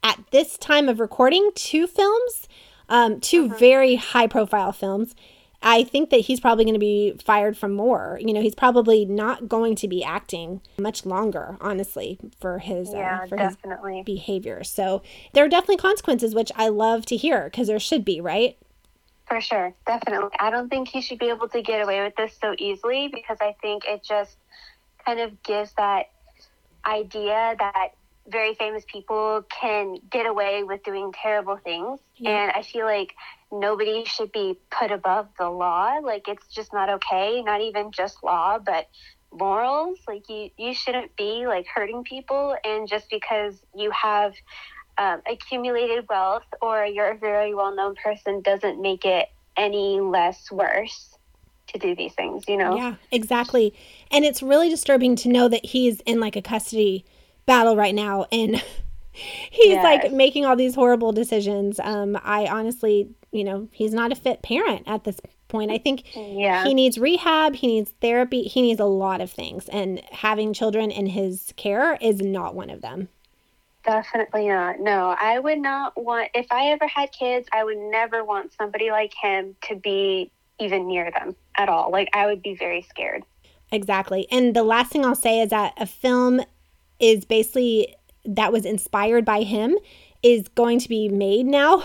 [0.03, 2.47] at this time of recording two films,
[2.87, 3.55] um, 2 Mm-hmm.
[3.57, 5.15] very high profile films.
[5.61, 8.17] I think that he's probably going to be fired from more.
[8.21, 13.23] You know, he's probably not going to be acting much longer, honestly, for his Yeah,
[13.23, 14.03] uh, for his definitely.
[14.05, 14.63] behavior.
[14.63, 15.01] So
[15.33, 18.57] there are definitely consequences, which I love to hear because there should be, right?
[19.29, 20.31] For sure, definitely.
[20.39, 23.37] I don't think he should be able to get away with this so easily because
[23.39, 24.35] I think it just
[25.05, 26.07] kind of gives that
[26.83, 27.89] idea that
[28.27, 31.99] very famous people can get away with doing terrible things.
[32.15, 32.31] Yeah.
[32.31, 33.13] And I feel like
[33.51, 35.99] nobody should be put above the law.
[36.01, 38.87] Like it's just not okay, not even just law, but
[39.31, 39.99] morals.
[40.07, 42.55] Like you, you shouldn't be like hurting people.
[42.63, 44.33] And just because you have
[44.99, 50.51] um, accumulated wealth or you're a very well known person doesn't make it any less
[50.51, 51.15] worse
[51.67, 52.75] to do these things, you know?
[52.75, 53.73] Yeah, exactly.
[54.11, 57.05] And it's really disturbing to know that he's in like a custody
[57.45, 58.61] battle right now and
[59.11, 61.79] he's like making all these horrible decisions.
[61.79, 65.71] Um I honestly, you know, he's not a fit parent at this point.
[65.71, 66.65] I think Yeah.
[66.65, 70.91] he needs rehab, he needs therapy, he needs a lot of things and having children
[70.91, 73.07] in his care is not one of them.
[73.89, 74.79] Definitely not.
[74.79, 78.91] No, I would not want, if I ever had kids, I would never want somebody
[78.91, 81.89] like him to be even near them at all.
[81.91, 83.23] Like, I would be very scared.
[83.71, 84.27] Exactly.
[84.29, 86.39] And the last thing I'll say is that a film
[86.99, 89.75] is basically that was inspired by him
[90.21, 91.83] is going to be made now.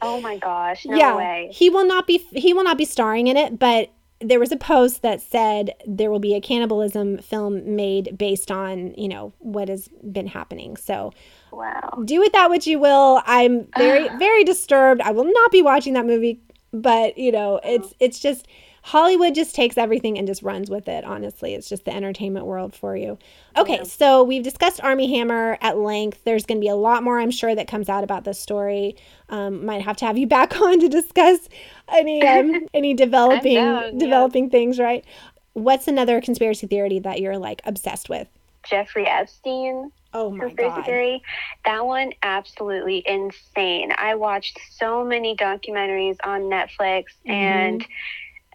[0.00, 1.14] Oh my gosh, no yeah.
[1.14, 1.50] way.
[1.52, 3.90] He will not be he will not be starring in it, but
[4.24, 8.94] there was a post that said there will be a cannibalism film made based on,
[8.94, 10.76] you know, what has been happening.
[10.76, 11.12] So
[11.50, 12.02] Wow.
[12.04, 13.22] do with that what you will.
[13.26, 15.00] I'm very very disturbed.
[15.02, 16.40] I will not be watching that movie,
[16.72, 18.46] but you know, it's it's just
[18.84, 21.54] Hollywood just takes everything and just runs with it, honestly.
[21.54, 23.16] It's just the entertainment world for you.
[23.56, 23.82] Okay, Yeah.
[23.84, 26.24] so we've discussed Armie Hammer at length.
[26.24, 28.96] There's going to be a lot more, I'm sure, that comes out about this story.
[29.28, 31.48] Um, might have to have you back on to discuss
[31.88, 33.98] any um, any developing down, yeah.
[33.98, 35.04] developing things, right?
[35.52, 38.26] What's another conspiracy theory that you're like obsessed with?
[38.68, 39.92] Jeffrey Epstein.
[40.14, 40.84] Oh my conspiracy god.
[40.84, 41.22] theory.
[41.64, 43.92] That one absolutely insane.
[43.96, 47.30] I watched so many documentaries on Netflix Mm-hmm.
[47.30, 47.86] and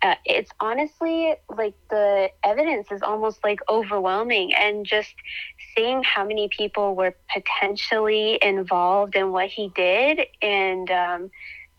[0.02, 5.14] uh, it's honestly like the evidence is almost like overwhelming and just
[5.76, 11.30] seeing how many people were potentially involved in what he did and um,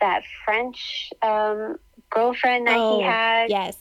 [0.01, 1.77] that French um,
[2.09, 3.49] girlfriend that Oh, he had.
[3.49, 3.77] Yes.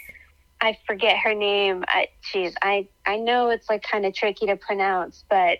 [0.60, 1.84] I forget her name.
[1.88, 5.58] I, geez, I I know it's like kind of tricky to pronounce, but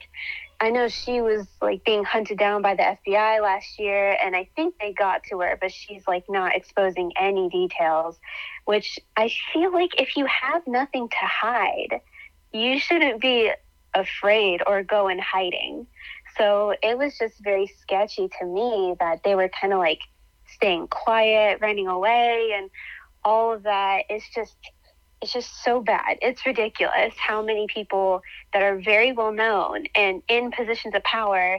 [0.60, 4.48] I know she was like being hunted down by the FBI last year, and I
[4.56, 8.18] think they got to her, but she's like not exposing any details.
[8.64, 12.00] Which I feel like if you have nothing to hide,
[12.52, 13.52] you shouldn't be
[13.94, 15.86] afraid or go in hiding.
[16.36, 20.00] So it was just very sketchy to me that they were kind of like
[20.48, 22.68] staying quiet, running away, and
[23.24, 24.04] all of that.
[24.08, 24.56] It's just
[25.22, 26.18] it's just so bad.
[26.22, 31.58] It's ridiculous how many people that are very well known and in positions of power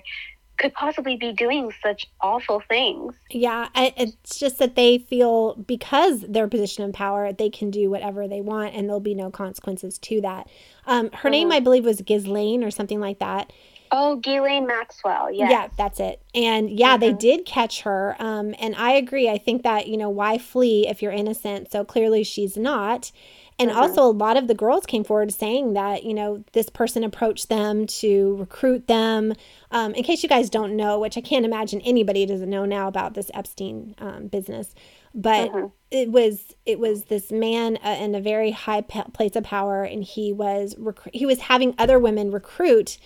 [0.58, 3.16] could possibly be doing such awful things.
[3.30, 8.28] Yeah, it's just that they feel because their position of power, they can do whatever
[8.28, 10.50] they want, and there'll be no consequences to that.
[10.86, 11.54] Um, her name, Mhm.
[11.54, 13.54] I believe, was Ghislaine or something like that.
[13.92, 15.32] Oh, Ghislaine Maxwell.
[15.32, 15.50] Yes.
[15.50, 16.22] Yeah, that's it.
[16.36, 17.20] And yeah, they Mhm.
[17.20, 18.16] did catch her.
[18.20, 19.30] Um, and I agree.
[19.30, 21.72] I think that you know why flee if you're innocent?
[21.72, 23.12] So clearly she's not.
[23.60, 23.76] And Mhm.
[23.76, 27.50] also, a lot of the girls came forward saying that you know this person approached
[27.50, 29.34] them to recruit them.
[29.72, 32.88] Um, in case you guys don't know, which I can't imagine anybody doesn't know now
[32.88, 34.74] about this Epstein um, business,
[35.14, 35.72] but Mhm.
[35.92, 39.84] it was it was this man uh, in a very high pa- place of power,
[39.84, 42.98] and he was recru- he was having other women recruit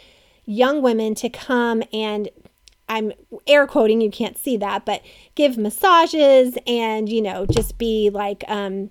[0.45, 2.29] young women to come and
[2.89, 3.13] I'm
[3.47, 5.01] air quoting, you can't see that, but
[5.35, 8.89] give massages and, you know, just be like um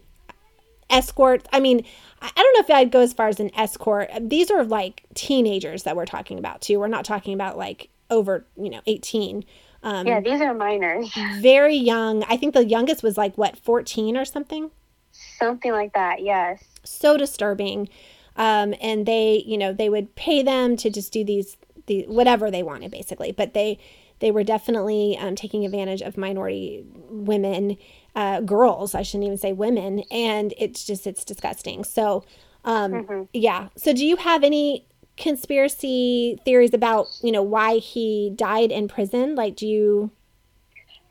[0.93, 1.47] escort.
[1.53, 1.85] I mean,
[2.21, 4.11] I I don't know if I'd go as far as an escort.
[4.21, 6.79] These are like teenagers that we're talking about too.
[6.79, 9.45] We're not talking about like over, you know, 18.
[9.83, 11.11] Um, Yeah, these are minors.
[11.41, 12.23] very young.
[12.25, 14.71] I think the youngest was like what, 14 or something?
[15.11, 16.23] Something like that.
[16.23, 16.63] Yes.
[16.85, 17.89] so disturbing
[18.37, 22.51] um, and they you know they would pay them to just do these the whatever
[22.51, 23.79] they wanted basically but they
[24.21, 27.77] they were definitely um, taking advantage of minority women
[28.15, 32.25] uh, girls i shouldn't even say women and it's just it's disgusting so
[32.65, 33.29] um, Mhm.
[33.33, 38.89] yeah so do you have any conspiracy theories about, you know, why he died in
[38.89, 39.35] prison?
[39.35, 40.11] Like, do you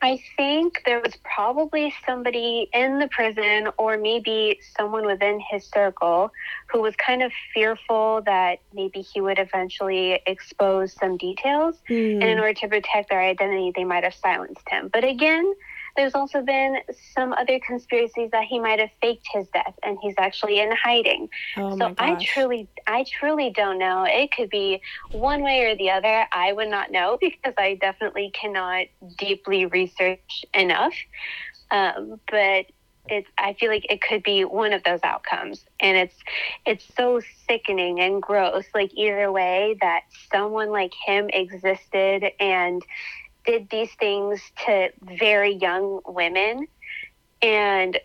[0.03, 6.31] I think there was probably somebody in the prison or maybe someone within his circle
[6.71, 11.75] who was kind of fearful that maybe he would eventually expose some details.
[11.87, 12.13] Mm.
[12.13, 14.89] And in order to protect their identity, they might have silenced him.
[14.91, 15.53] But again,
[15.95, 16.77] there's also been
[17.13, 21.29] some other conspiracies that he might have faked his death and he's actually in hiding.
[21.57, 24.05] Oh so I truly I truly don't know.
[24.07, 26.25] It could be one way or the other.
[26.31, 30.93] I would not know because I definitely cannot deeply research enough.
[31.71, 32.65] Um, but
[33.09, 36.15] it's I feel like it could be one of those outcomes and it's
[36.65, 40.01] it's so sickening and gross like either way that
[40.31, 42.83] someone like him existed and
[43.45, 46.67] did these things to very young women
[47.41, 47.99] and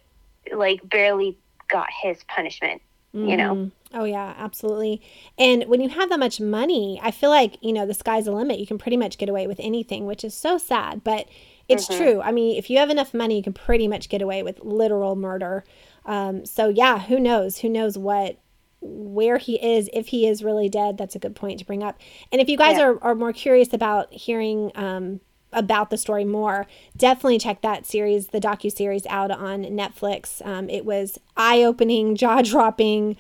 [0.55, 2.81] like barely got his punishment,
[3.15, 3.29] mm-hmm.
[3.29, 3.55] you know?
[3.55, 3.99] Mm-hmm.
[3.99, 5.01] Oh, yeah, absolutely.
[5.39, 8.33] And when you have that much money, I feel like, you know, the sky's the
[8.33, 8.59] limit.
[8.59, 11.27] You can pretty much get away with anything, which is so sad, but
[11.69, 12.03] it's mm-hmm.
[12.03, 12.21] true.
[12.21, 15.17] I mean, if you have enough money, you can pretty much get away with literal
[15.17, 15.65] murder.
[16.05, 17.59] Um, so, yeah, who knows?
[17.59, 18.39] Who knows what
[18.81, 21.99] where he is, if he is really dead, that's a good point to bring up.
[22.31, 22.85] And if you guys yeah.
[22.85, 25.21] are, are more curious about hearing um,
[25.53, 30.45] about the story more, definitely check that series, the docu series, out on Netflix.
[30.47, 33.17] Um, it was eye opening, jaw dropping,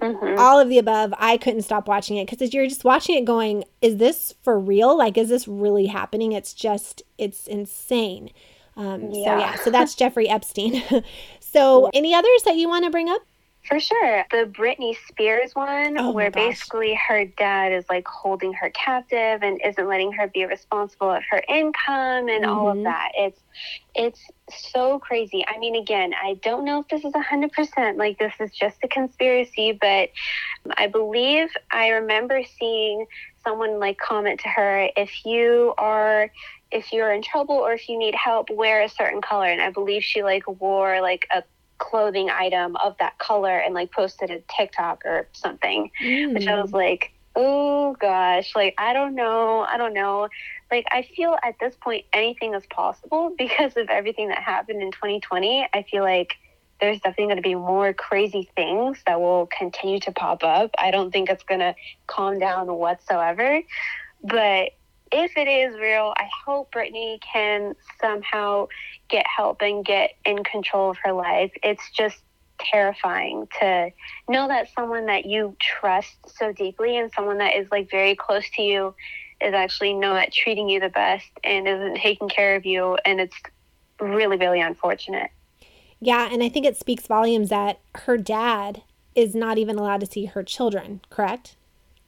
[0.00, 0.38] mm-hmm.
[0.38, 1.14] all of the above.
[1.18, 4.96] I couldn't stop watching it because you're just watching it, going, "Is this for real?
[4.96, 8.30] Like, is this really happening?" It's just, it's insane.
[8.76, 9.10] Um, yeah.
[9.10, 10.82] So yeah, so that's Jeffrey Epstein.
[11.40, 13.22] so any others that you want to bring up?
[13.68, 14.26] For sure.
[14.30, 19.58] The Britney Spears one, oh where basically her dad is like holding her captive and
[19.64, 22.50] isn't letting her be responsible of her income and mm-hmm.
[22.50, 22.84] all of mm-hmm.
[22.84, 23.12] that.
[23.16, 23.40] It's
[23.94, 25.46] it's so crazy.
[25.48, 28.88] I mean, again, I don't know if this is 100% like this is just a
[28.88, 30.10] conspiracy, but
[30.76, 33.06] I believe I remember seeing
[33.42, 36.30] someone like comment to her if you are
[36.70, 39.70] if you're in trouble or if you need help wear a certain color and i
[39.70, 41.42] believe she like wore like a
[41.84, 46.34] clothing item of that color and like posted a TikTok or something, mm.
[46.34, 46.74] which I was mm.
[46.74, 50.28] like, oh gosh, like I don't know, I don't know.
[50.70, 54.92] Like I feel at this point anything is possible because of everything that happened in
[54.92, 55.68] 2020.
[55.72, 56.36] I feel like
[56.80, 60.70] there's definitely going to be more crazy things that will continue to pop up.
[60.78, 61.74] I don't think it's going to
[62.06, 63.62] calm down whatsoever.
[64.22, 64.72] But
[65.12, 68.66] if it is real, I hope Britney can somehow
[69.08, 71.52] get help and get in control of her life.
[71.62, 72.18] It's just
[72.58, 73.90] terrifying to
[74.28, 78.44] know that someone that you trust so deeply and someone that is like very close
[78.56, 78.94] to you
[79.40, 83.36] is actually not treating you the best and isn't taking care of you and it's
[84.00, 85.30] really really unfortunate.
[86.00, 88.82] Yeah, and I think it speaks volumes that her dad
[89.14, 91.56] is not even allowed to see her children, correct?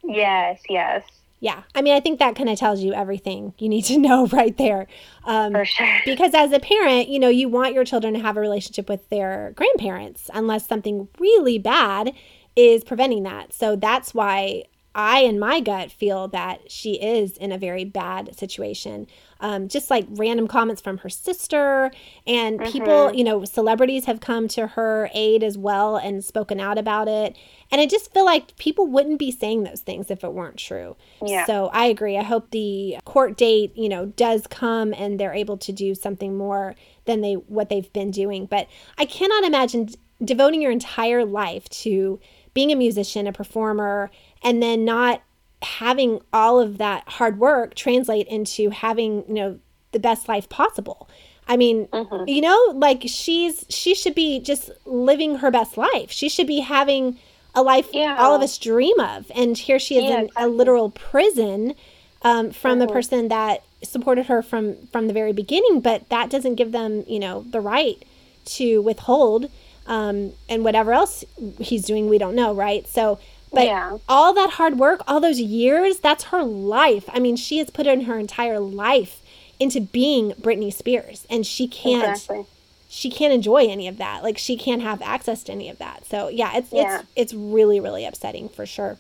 [0.05, 1.05] Yes, yes.
[1.41, 1.63] Yeah.
[1.75, 4.57] I mean, I think that kind of tells you everything you need to know right
[4.57, 4.87] there.
[5.25, 5.99] Um, For sure.
[6.05, 9.09] Because as a parent, you know, you want your children to have a relationship with
[9.11, 12.13] their grandparents unless something really bad
[12.57, 13.53] is preventing that.
[13.53, 14.65] So that's why
[14.97, 19.07] I, in my gut, feel that she is in a very bad situation.
[19.41, 21.91] Um, just like random comments from her sister,
[22.27, 22.73] and mm-hmm.
[22.73, 27.09] people, you know, celebrities have come to her aid as well and spoken out about
[27.09, 27.37] it.
[27.71, 30.97] And I just feel like people wouldn't be saying those things if it weren't true.
[31.23, 31.45] Yeah.
[31.45, 32.17] So I agree.
[32.17, 36.39] I hope the court date, you know, does come and they're able to do something
[36.39, 38.47] more than they what they've been doing.
[38.47, 39.91] But I cannot imagine
[40.25, 42.19] devoting your entire life to
[42.55, 44.11] being a musician, a performer,
[44.43, 45.23] and then not
[45.63, 49.59] having all of that hard work translate into having, you know,
[49.93, 51.09] the best life possible.
[51.49, 52.29] I mean, mm-hmm.
[52.29, 56.11] you know, like she's she should be just living her best life.
[56.11, 57.19] She should be having
[57.55, 58.17] a life yeah.
[58.19, 59.31] all of us dream of.
[59.35, 60.45] And here she is yeah, in exactly.
[60.45, 61.75] a literal prison
[62.23, 62.91] um, from mm-hmm.
[62.91, 67.05] a person that supported her from from the very beginning, but that doesn't give them,
[67.07, 68.03] you know, the right
[68.47, 69.51] to withhold
[69.87, 71.25] um, and whatever else
[71.59, 72.87] he's doing, we don't know, right?
[72.89, 73.19] So
[73.57, 73.97] but yeah.
[74.07, 77.09] all that hard work, all those years, that's her life.
[77.11, 79.23] I mean, she has put in her entire life
[79.59, 82.11] into being Britney Spears, and she can't.
[82.11, 82.45] Exactly.
[82.89, 84.23] She can't enjoy any of that.
[84.23, 86.05] Like she can't have access to any of that.
[86.05, 87.01] So yeah, it's yeah.
[87.01, 88.99] it's it's really really upsetting for sure.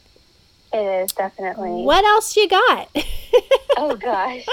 [0.72, 1.82] It is definitely.
[1.82, 2.88] What else you got?
[3.76, 4.46] oh gosh.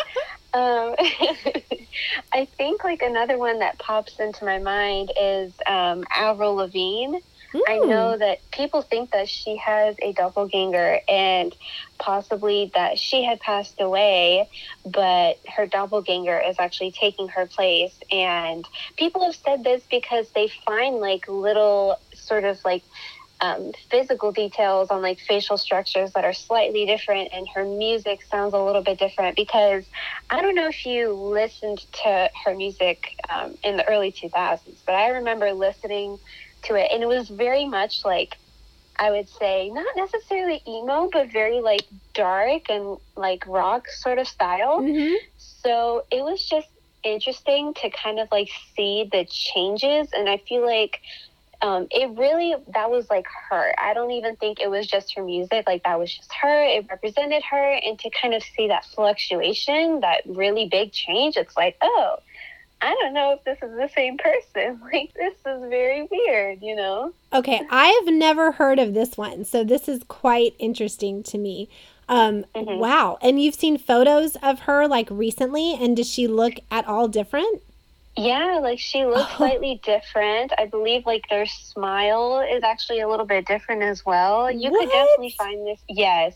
[0.54, 0.96] Um,
[2.34, 7.20] I think like another one that pops into my mind is um, Avril Lavigne.
[7.68, 8.20] I know hmm.
[8.20, 11.56] that people think that she has a doppelganger and
[12.00, 14.50] possibly that she had passed away,
[14.86, 17.98] but her doppelganger is actually taking her place.
[18.12, 22.84] And people have said this because they find like little sort of like
[23.42, 28.54] um, physical details on like facial structures that are slightly different, and her music sounds
[28.54, 29.86] a little bit different because
[30.30, 34.96] I don't know if you listened to her music um, in the early 2000s, but
[34.96, 36.20] I remember listening
[36.64, 38.38] to it, and it was very much like
[38.98, 44.28] I would say not necessarily emo, but very like dark and like rock sort of
[44.28, 44.82] style.
[44.82, 45.16] Mm-hmm.
[45.38, 46.68] So it was just
[47.04, 51.02] interesting to kind of like see the changes, and I feel like
[51.62, 53.74] um, it really that was like her.
[53.80, 56.64] I don't even think it was just her music; like that was just her.
[56.64, 61.56] It represented her, and to kind of see that fluctuation, that really big change, it's
[61.58, 62.18] like, oh,
[62.84, 64.80] I don't know if this is the same person.
[64.94, 67.14] Like this is very weird, you know.
[67.34, 71.70] Okay, I have never heard of this one, so this is quite interesting to me.
[72.10, 72.78] Um, Mhm.
[72.78, 77.08] Wow, and you've seen photos of her like recently, and does she look at all
[77.08, 77.62] different?
[78.16, 79.38] Yeah, like she looks Oh.
[79.38, 80.54] slightly different.
[80.58, 84.52] I believe like their smile is actually a little bit different as well.
[84.52, 84.82] You What?
[84.82, 85.80] could definitely find this.
[85.90, 86.36] Yes.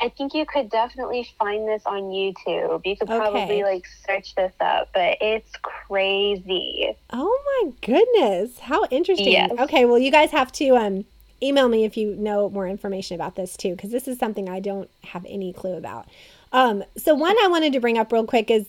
[0.00, 2.84] I think you could definitely find this on YouTube.
[2.84, 3.64] You could probably Okay.
[3.64, 6.96] like search this up, but it's crazy.
[7.10, 9.32] Oh my goodness, how interesting!
[9.32, 9.52] Yes.
[9.60, 11.04] Okay, well, you guys have to um,
[11.40, 14.58] email me if you know more information about this too, because this is something I
[14.58, 16.08] don't have any clue about.
[16.52, 18.66] Um, so one I wanted to bring up real quick is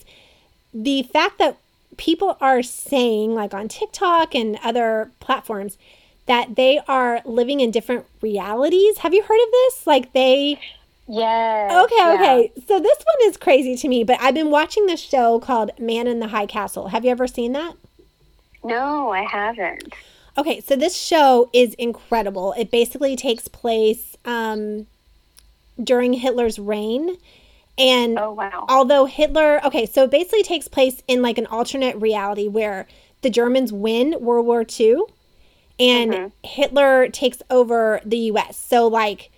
[0.73, 1.57] the fact that
[1.97, 5.77] people are saying, like on TikTok and other platforms,
[6.25, 8.99] that they are living in different realities.
[8.99, 9.87] Have you heard of this?
[9.87, 10.59] Like they
[11.07, 11.85] Yes.
[11.85, 12.13] Okay, yeah.
[12.13, 12.51] okay.
[12.67, 16.07] So this one is crazy to me, but I've been watching this show called Man
[16.07, 16.87] in the High Castle.
[16.87, 17.75] Have you ever seen that?
[18.63, 19.93] No, I haven't.
[20.37, 22.53] Okay, so this show is incredible.
[22.57, 24.87] It basically takes place um,
[25.81, 27.17] during Hitler's reign.
[27.77, 28.65] And Oh wow.
[28.69, 32.87] although Hitler, okay, so it basically takes place in like an alternate reality where
[33.21, 35.03] the Germans win World War II
[35.79, 36.31] and Mhm.
[36.43, 38.57] Hitler takes over the US.
[38.57, 39.31] So, like,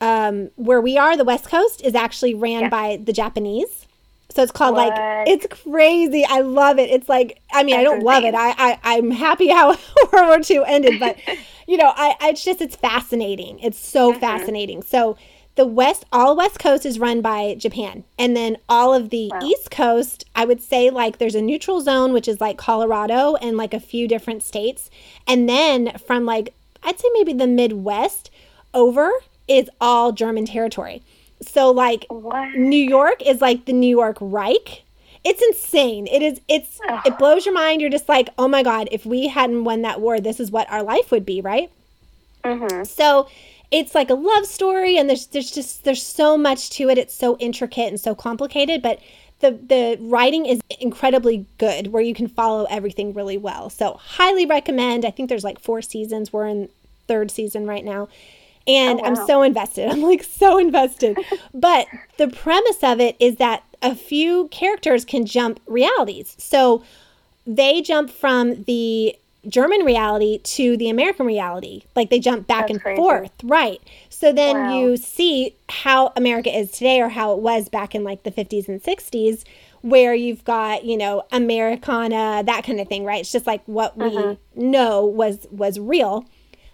[0.00, 2.68] um, where we are, the West Coast is actually ran Yeah.
[2.68, 3.86] by the Japanese.
[4.30, 6.24] So it's called like it's crazy.
[6.28, 6.90] I love it.
[6.90, 8.34] It's like I mean I don't love it.
[8.34, 9.68] I, I I'm happy how
[10.12, 11.18] World War II ended, but
[11.68, 13.58] you know I, I it's just it's fascinating.
[13.60, 14.20] It's so Mhm.
[14.20, 14.82] fascinating.
[14.82, 15.16] So
[15.56, 18.04] the west all west coast is run by japan.
[18.18, 19.40] And then all of the Wow.
[19.42, 23.56] east coast i would say like there's a neutral zone which is like colorado and
[23.56, 24.90] like a few different states.
[25.26, 28.30] And then from like i'd say maybe the midwest
[28.72, 29.10] over
[29.48, 31.02] is all german territory.
[31.42, 32.54] So like What?
[32.56, 34.82] new york is like the new york reich.
[35.24, 36.06] It's insane.
[36.06, 37.80] It is it's it blows your mind.
[37.80, 40.68] You're just like oh my god if we hadn't won that war this is what
[40.70, 41.70] our life would be right?
[42.44, 42.86] Mhm.
[42.86, 43.26] so
[43.70, 46.98] it's like a love story and there's there's just there's so much to it.
[46.98, 49.00] It's so intricate and so complicated, but
[49.40, 53.70] the the writing is incredibly good where you can follow everything really well.
[53.70, 55.04] So highly recommend.
[55.04, 56.32] I think there's like four seasons.
[56.32, 56.68] We're in
[57.06, 58.08] third season right now.
[58.66, 59.88] And Oh, I'm so invested.
[59.90, 61.18] I'm like so invested.
[61.54, 61.86] but
[62.16, 66.34] the premise of it is that a few characters can jump realities.
[66.38, 66.82] So
[67.46, 69.16] they jump from the
[69.48, 71.82] German reality to the American reality.
[71.94, 72.96] Like they jump back That's and crazy.
[73.00, 73.32] forth.
[73.42, 73.80] Right.
[74.08, 74.70] So then Wow.
[74.70, 78.68] you see how America is today or how it was back in like the 50s
[78.68, 79.44] and 60s,
[79.82, 83.20] where you've got, you know, Americana, that kind of thing, right?
[83.20, 84.38] It's just like what we Mhm.
[84.54, 86.24] know was was real.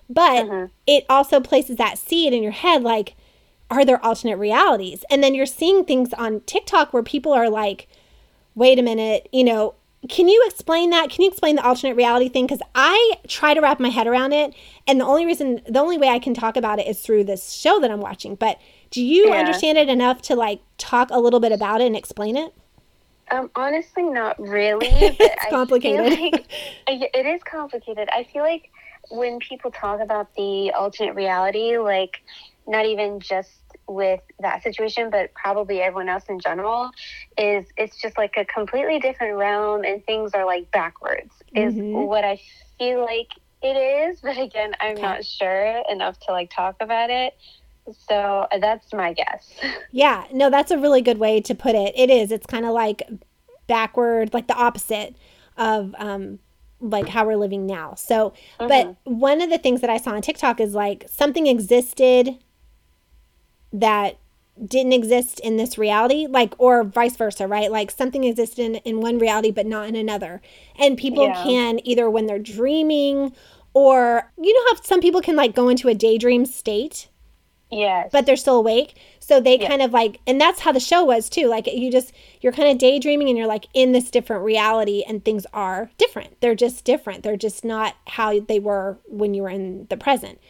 [0.09, 0.71] But Mhm.
[0.87, 3.15] it also places that seed in your head like,
[3.71, 5.05] are there alternate realities?
[5.11, 7.87] And then you're seeing things on TikTok where people are like,
[8.57, 9.75] wait a minute, you know,
[10.09, 11.11] can you explain that?
[11.11, 12.47] Can you explain the alternate reality thing?
[12.47, 14.55] Because I try to wrap my head around it.
[14.87, 17.53] And the only reason, the only way I can talk about it is through this
[17.53, 18.35] show that I'm watching.
[18.35, 18.59] But
[18.91, 19.39] do you Yeah.
[19.39, 22.55] understand it enough to like talk a little bit about it and explain it?
[23.31, 24.89] Um, honestly, not really.
[25.21, 26.19] It's complicated.
[26.19, 26.47] Like,
[26.89, 28.09] it is complicated.
[28.13, 28.71] I feel like
[29.11, 32.23] when people talk about the alternate reality, like
[32.67, 33.51] not even just
[33.91, 36.91] with that situation, but probably everyone else in general,
[37.37, 41.35] is it's just like a completely different realm, and things are like backwards.
[41.55, 42.07] Is Mhm.
[42.07, 42.41] what I
[42.79, 43.29] feel like
[43.63, 44.21] it is.
[44.23, 45.03] But again, I'm Okay.
[45.03, 47.35] not sure enough to like talk about it.
[47.93, 49.53] So uh, that's my guess.
[49.93, 51.93] Yeah, no, that's a really good way to put it.
[51.97, 52.31] It is.
[52.31, 53.03] It's kind of like
[53.67, 55.17] backward, like the opposite
[55.57, 56.39] of um
[56.81, 57.95] like how we're living now.
[57.97, 58.97] So, but Mhm.
[59.03, 62.39] one of the things that I saw on TikTok is like something existed
[63.73, 64.17] that
[64.67, 67.71] didn't exist in this reality, like or vice versa, right?
[67.71, 70.43] Like something existed in, in one reality but not in another.
[70.79, 71.43] And people Yeah.
[71.43, 73.33] can either when they're dreaming
[73.73, 77.09] or you know how some people can like go into a daydream state
[77.71, 78.11] yes.
[78.13, 78.97] but they're still awake.
[79.21, 79.69] So they Yeah.
[79.69, 81.47] kind of like, and that's how the show was too.
[81.47, 85.25] Like you just, you're kind of daydreaming and you're like in this different reality and
[85.25, 86.41] things are different.
[86.41, 87.23] They're just different.
[87.23, 90.41] They're just not how they were when you were in the present.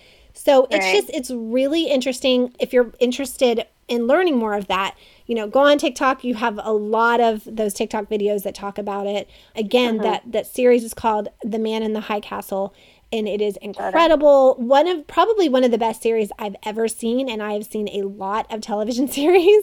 [0.40, 0.94] So it's right.
[0.94, 2.54] just, it's really interesting.
[2.58, 6.24] If you're interested in learning more of that, you know, go on TikTok.
[6.24, 9.28] You have a lot of those TikTok videos that talk about it.
[9.54, 10.04] Again, mm-hmm.
[10.04, 12.72] that that series is called The Man in the High Castle
[13.12, 14.54] and it is incredible.
[14.56, 17.88] One of probably one of the best series I've ever seen, and I have seen
[17.88, 19.62] a lot of television series.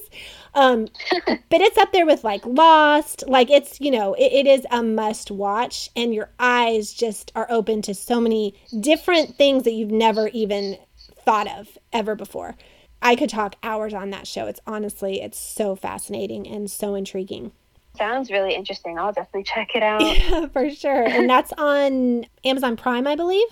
[0.54, 0.88] Um,
[1.28, 3.24] but it's up there with like Lost.
[3.28, 7.48] Like it's you know it, it is a must watch, and your eyes just are
[7.50, 10.78] open to so many different things that you've never even
[11.24, 12.56] thought of ever before.
[13.02, 14.48] I could talk hours on that show.
[14.48, 17.52] It's honestly it's so fascinating and so intriguing
[17.98, 18.98] sounds really interesting.
[18.98, 20.02] I'll definitely check it out.
[20.08, 21.08] Yeah, for sure.
[21.08, 23.48] and that's on Amazon Prime, I believe.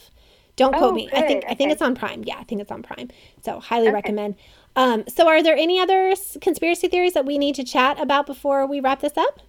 [0.56, 1.08] Don't quote oh, me.
[1.08, 1.18] Good.
[1.18, 1.52] I think okay.
[1.52, 2.24] I think it's on Prime.
[2.24, 3.10] Yeah, I think it's on Prime.
[3.44, 3.94] So highly okay.
[3.94, 4.36] recommend.
[4.76, 8.66] Um, so are there any other conspiracy theories that we need to chat about before
[8.66, 9.42] we wrap this up?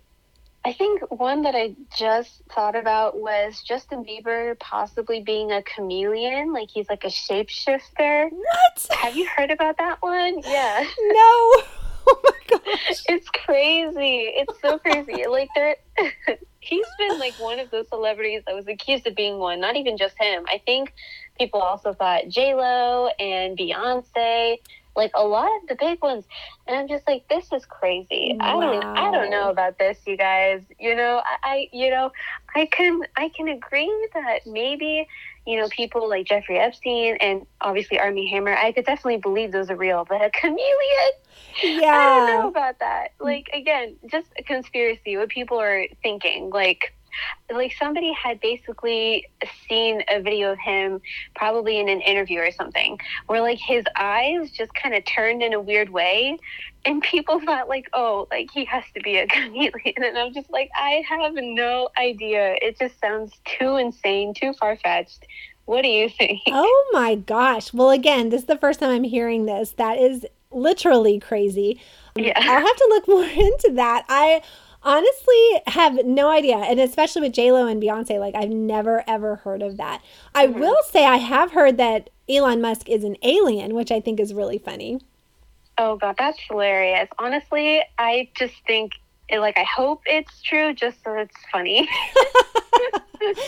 [0.65, 6.53] I think one that I just thought about was Justin Bieber possibly being a chameleon,
[6.53, 8.31] like he's like a shapeshifter.
[8.33, 8.89] What?
[8.91, 10.41] Have you heard about that one?
[10.45, 10.85] Yeah.
[11.01, 11.63] No.
[12.09, 13.03] Oh my gosh.
[13.09, 14.33] It's crazy.
[14.35, 15.27] It's so crazy.
[15.27, 15.77] like there
[16.61, 19.97] he's been like one of those celebrities that was accused of being one, not even
[19.97, 20.45] just him.
[20.49, 20.93] I think
[21.39, 24.59] people also thought J Lo and Beyonce,
[24.97, 26.25] like a lot of the big ones.
[26.67, 28.37] And I'm just like, this is crazy.
[28.39, 28.47] Wow.
[28.47, 30.63] I don't I don't know about this, you guys.
[30.79, 32.11] You know, I, I you know,
[32.55, 35.07] I can I can agree that maybe
[35.47, 39.71] you know, people like Jeffrey Epstein and obviously Armie Hammer, I could definitely believe those
[39.71, 40.05] are real.
[40.09, 41.13] But a chameleon,
[41.63, 43.13] yeah, I don't know about that.
[43.21, 45.17] Like again, just a conspiracy.
[45.17, 46.96] What people are thinking, like
[47.53, 49.27] like somebody had basically
[49.69, 51.01] seen a video of him
[51.35, 55.53] probably in an interview or something where like his eyes just kind of turned in
[55.53, 56.37] a weird way
[56.85, 60.51] and people thought like oh like he has to be a chameleon and i'm just
[60.51, 62.57] like i have no idea.
[62.63, 65.27] It just sounds too insane too far-fetched.
[65.65, 66.41] What do you think?
[66.49, 67.73] Oh my gosh.
[67.73, 69.73] Well again this is the first time i'm hearing this.
[69.73, 71.81] That is literally crazy.
[72.15, 72.33] Yeah.
[72.37, 74.05] I'll have to look more into that.
[74.09, 74.43] I
[74.87, 76.57] honestly have no idea.
[76.57, 80.03] And especially with Lo and Beyonce, like I've never ever heard of that.
[80.35, 80.61] I mm-hmm.
[80.61, 84.33] will say I have heard that Elon Musk is an alien, which I think is
[84.33, 85.01] really funny.
[85.79, 87.09] Oh god, that's hilarious.
[87.19, 88.93] Honestly, I just think
[89.31, 91.89] like I hope it's true just so it's funny.
[93.21, 93.39] this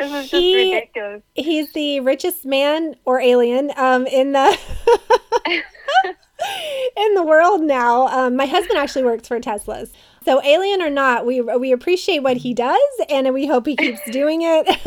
[0.00, 1.22] is just he, ridiculous.
[1.34, 4.58] He's the richest man or alien um, in the
[6.96, 8.08] in the world now.
[8.08, 9.92] Um, my husband actually works for Tesla's.
[10.24, 12.78] So, alien or not, we we appreciate what he does,
[13.08, 14.66] and we hope he keeps doing it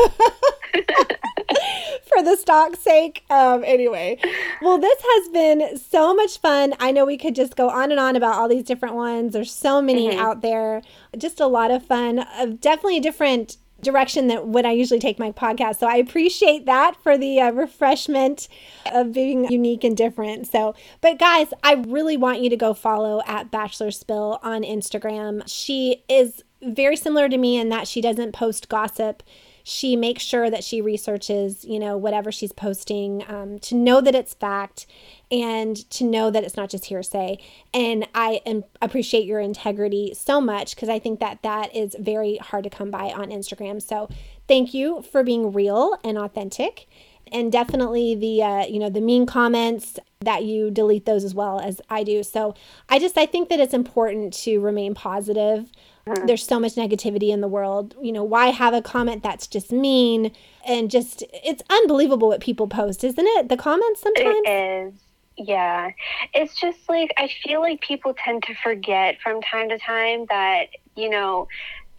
[2.05, 3.23] for the stock's sake.
[3.31, 4.19] Um, anyway,
[4.61, 6.75] well, this has been so much fun.
[6.79, 9.33] I know we could just go on and on about all these different ones.
[9.33, 10.19] There's so many mm-hmm.
[10.19, 10.83] out there.
[11.17, 12.19] Just a lot of fun.
[12.19, 15.77] Uh, definitely a different direction that when I usually take my podcast.
[15.77, 18.47] So I appreciate that for the uh, refreshment
[18.91, 20.47] of being unique and different.
[20.47, 25.43] So, but guys, I really want you to go follow at Bachelor Spill on Instagram.
[25.47, 29.23] She is very similar to me in that she doesn't post gossip
[29.63, 34.13] she makes sure that she researches, you know, whatever she's posting um, to know that
[34.13, 34.85] it's fact
[35.31, 37.37] and to know that it's not just hearsay.
[37.73, 42.37] And I am, appreciate your integrity so much because I think that that is very
[42.37, 43.81] hard to come by on Instagram.
[43.81, 44.09] So
[44.47, 46.87] thank you for being real and authentic.
[47.33, 51.59] And definitely the uh, you know the mean comments that you delete those as well
[51.59, 52.23] as I do.
[52.23, 52.53] So
[52.87, 55.69] I just I think that it's important to remain positive
[56.07, 56.25] Mm-hmm.
[56.25, 57.95] There's so much negativity in the world.
[58.01, 60.31] You know, why have a comment that's just mean
[60.65, 63.49] and just it's unbelievable what people post, isn't it?
[63.49, 64.41] The comments sometimes.
[64.43, 64.93] It is.
[65.37, 65.91] Yeah.
[66.33, 70.65] It's just like I feel like people tend to forget from time to time that,
[70.95, 71.47] you know,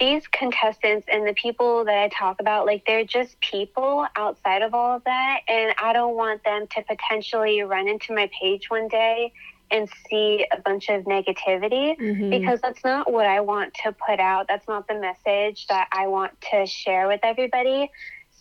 [0.00, 4.74] these contestants and the people that I talk about, like they're just people outside of
[4.74, 5.40] all of that.
[5.46, 9.32] And I don't want them to potentially run into my page one day
[9.70, 12.30] and see a bunch of negativity mm-hmm.
[12.30, 14.46] because that's not what I want to put out.
[14.48, 17.90] That's not the message that I want to share with everybody.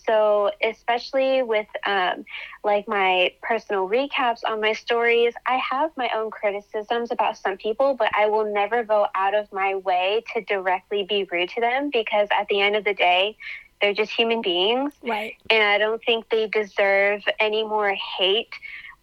[0.06, 2.26] So, especially with um,
[2.64, 7.96] like my personal recaps on my stories, I have my own criticisms about some people,
[7.96, 11.90] but I will never go out of my way to directly be rude to them
[11.92, 13.38] because at the end of the day,
[13.82, 14.94] they're just human beings.
[15.04, 15.36] Right.
[15.50, 18.54] And I don't think they deserve any more hate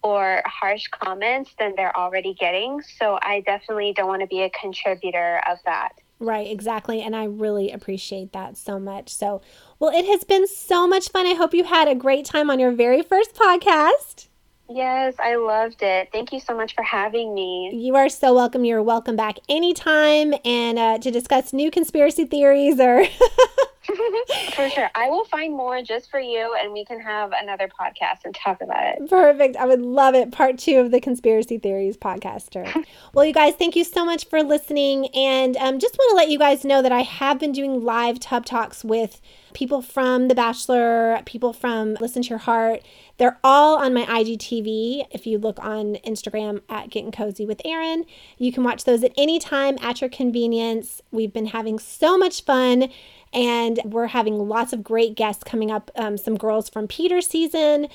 [0.03, 2.81] or harsh comments than they're already getting.
[2.99, 5.93] So I definitely don't want to be a contributor of that.
[6.21, 7.01] Right, exactly.
[7.01, 9.09] And I really appreciate that so much.
[9.09, 9.41] So,
[9.79, 11.27] well, it has been so much fun.
[11.27, 14.29] I hope you had a great time on your very first podcast.
[14.69, 16.11] Yes, I loved it.
[16.13, 17.71] Thank you so much for having me.
[17.75, 18.67] You are so welcome.
[18.67, 23.05] You're welcome back anytime and uh, to discuss new conspiracy theories or
[24.55, 24.91] for sure.
[24.95, 28.61] I will find more just for you and we can have another podcast and talk
[28.61, 29.09] about it.
[29.09, 29.57] Perfect.
[29.57, 30.33] I would love it.
[30.33, 32.85] Part two of the Conspiracy Theories podcaster.
[33.15, 35.09] well, you guys, thank you so much for listening.
[35.15, 38.21] And um, just want to let you guys know that I have been doing live
[38.21, 39.21] tub talks with
[39.53, 42.83] people from The Bachelor, people from Listen to Your Heart.
[43.19, 45.07] They're all on my IGTV.
[45.11, 48.07] If you look on Instagram at Getting Cozy with Erin,
[48.39, 51.03] you can watch those at any time at your convenience.
[51.11, 52.91] We've been having so much fun.
[53.33, 55.91] And we're having lots of great guests coming up.
[55.95, 57.87] Um, some girls from Peter's season,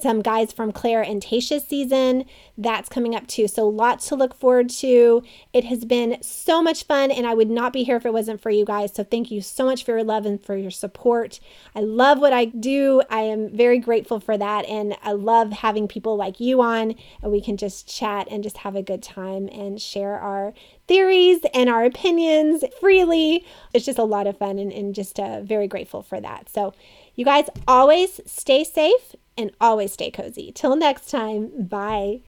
[0.00, 2.24] some guys from Claire and Tayshia's season.
[2.58, 3.48] That's coming up too.
[3.48, 5.22] So lots to look forward to.
[5.52, 8.42] It has been so much fun, and I would not be here if it wasn't
[8.42, 8.94] for you guys.
[8.94, 11.40] So thank you so much for your love and for your support.
[11.74, 13.02] I love what I do.
[13.08, 14.66] I am very grateful for that.
[14.66, 18.58] And I love having people like you on, and we can just chat and just
[18.58, 20.52] have a good time and share our
[20.86, 23.44] theories and our opinions freely.
[23.72, 26.48] It's just a lot of fun and, and just uh, very grateful for that.
[26.48, 26.74] So,
[27.14, 30.52] you guys always stay safe and always stay cozy.
[30.54, 32.22] Till next time, bye.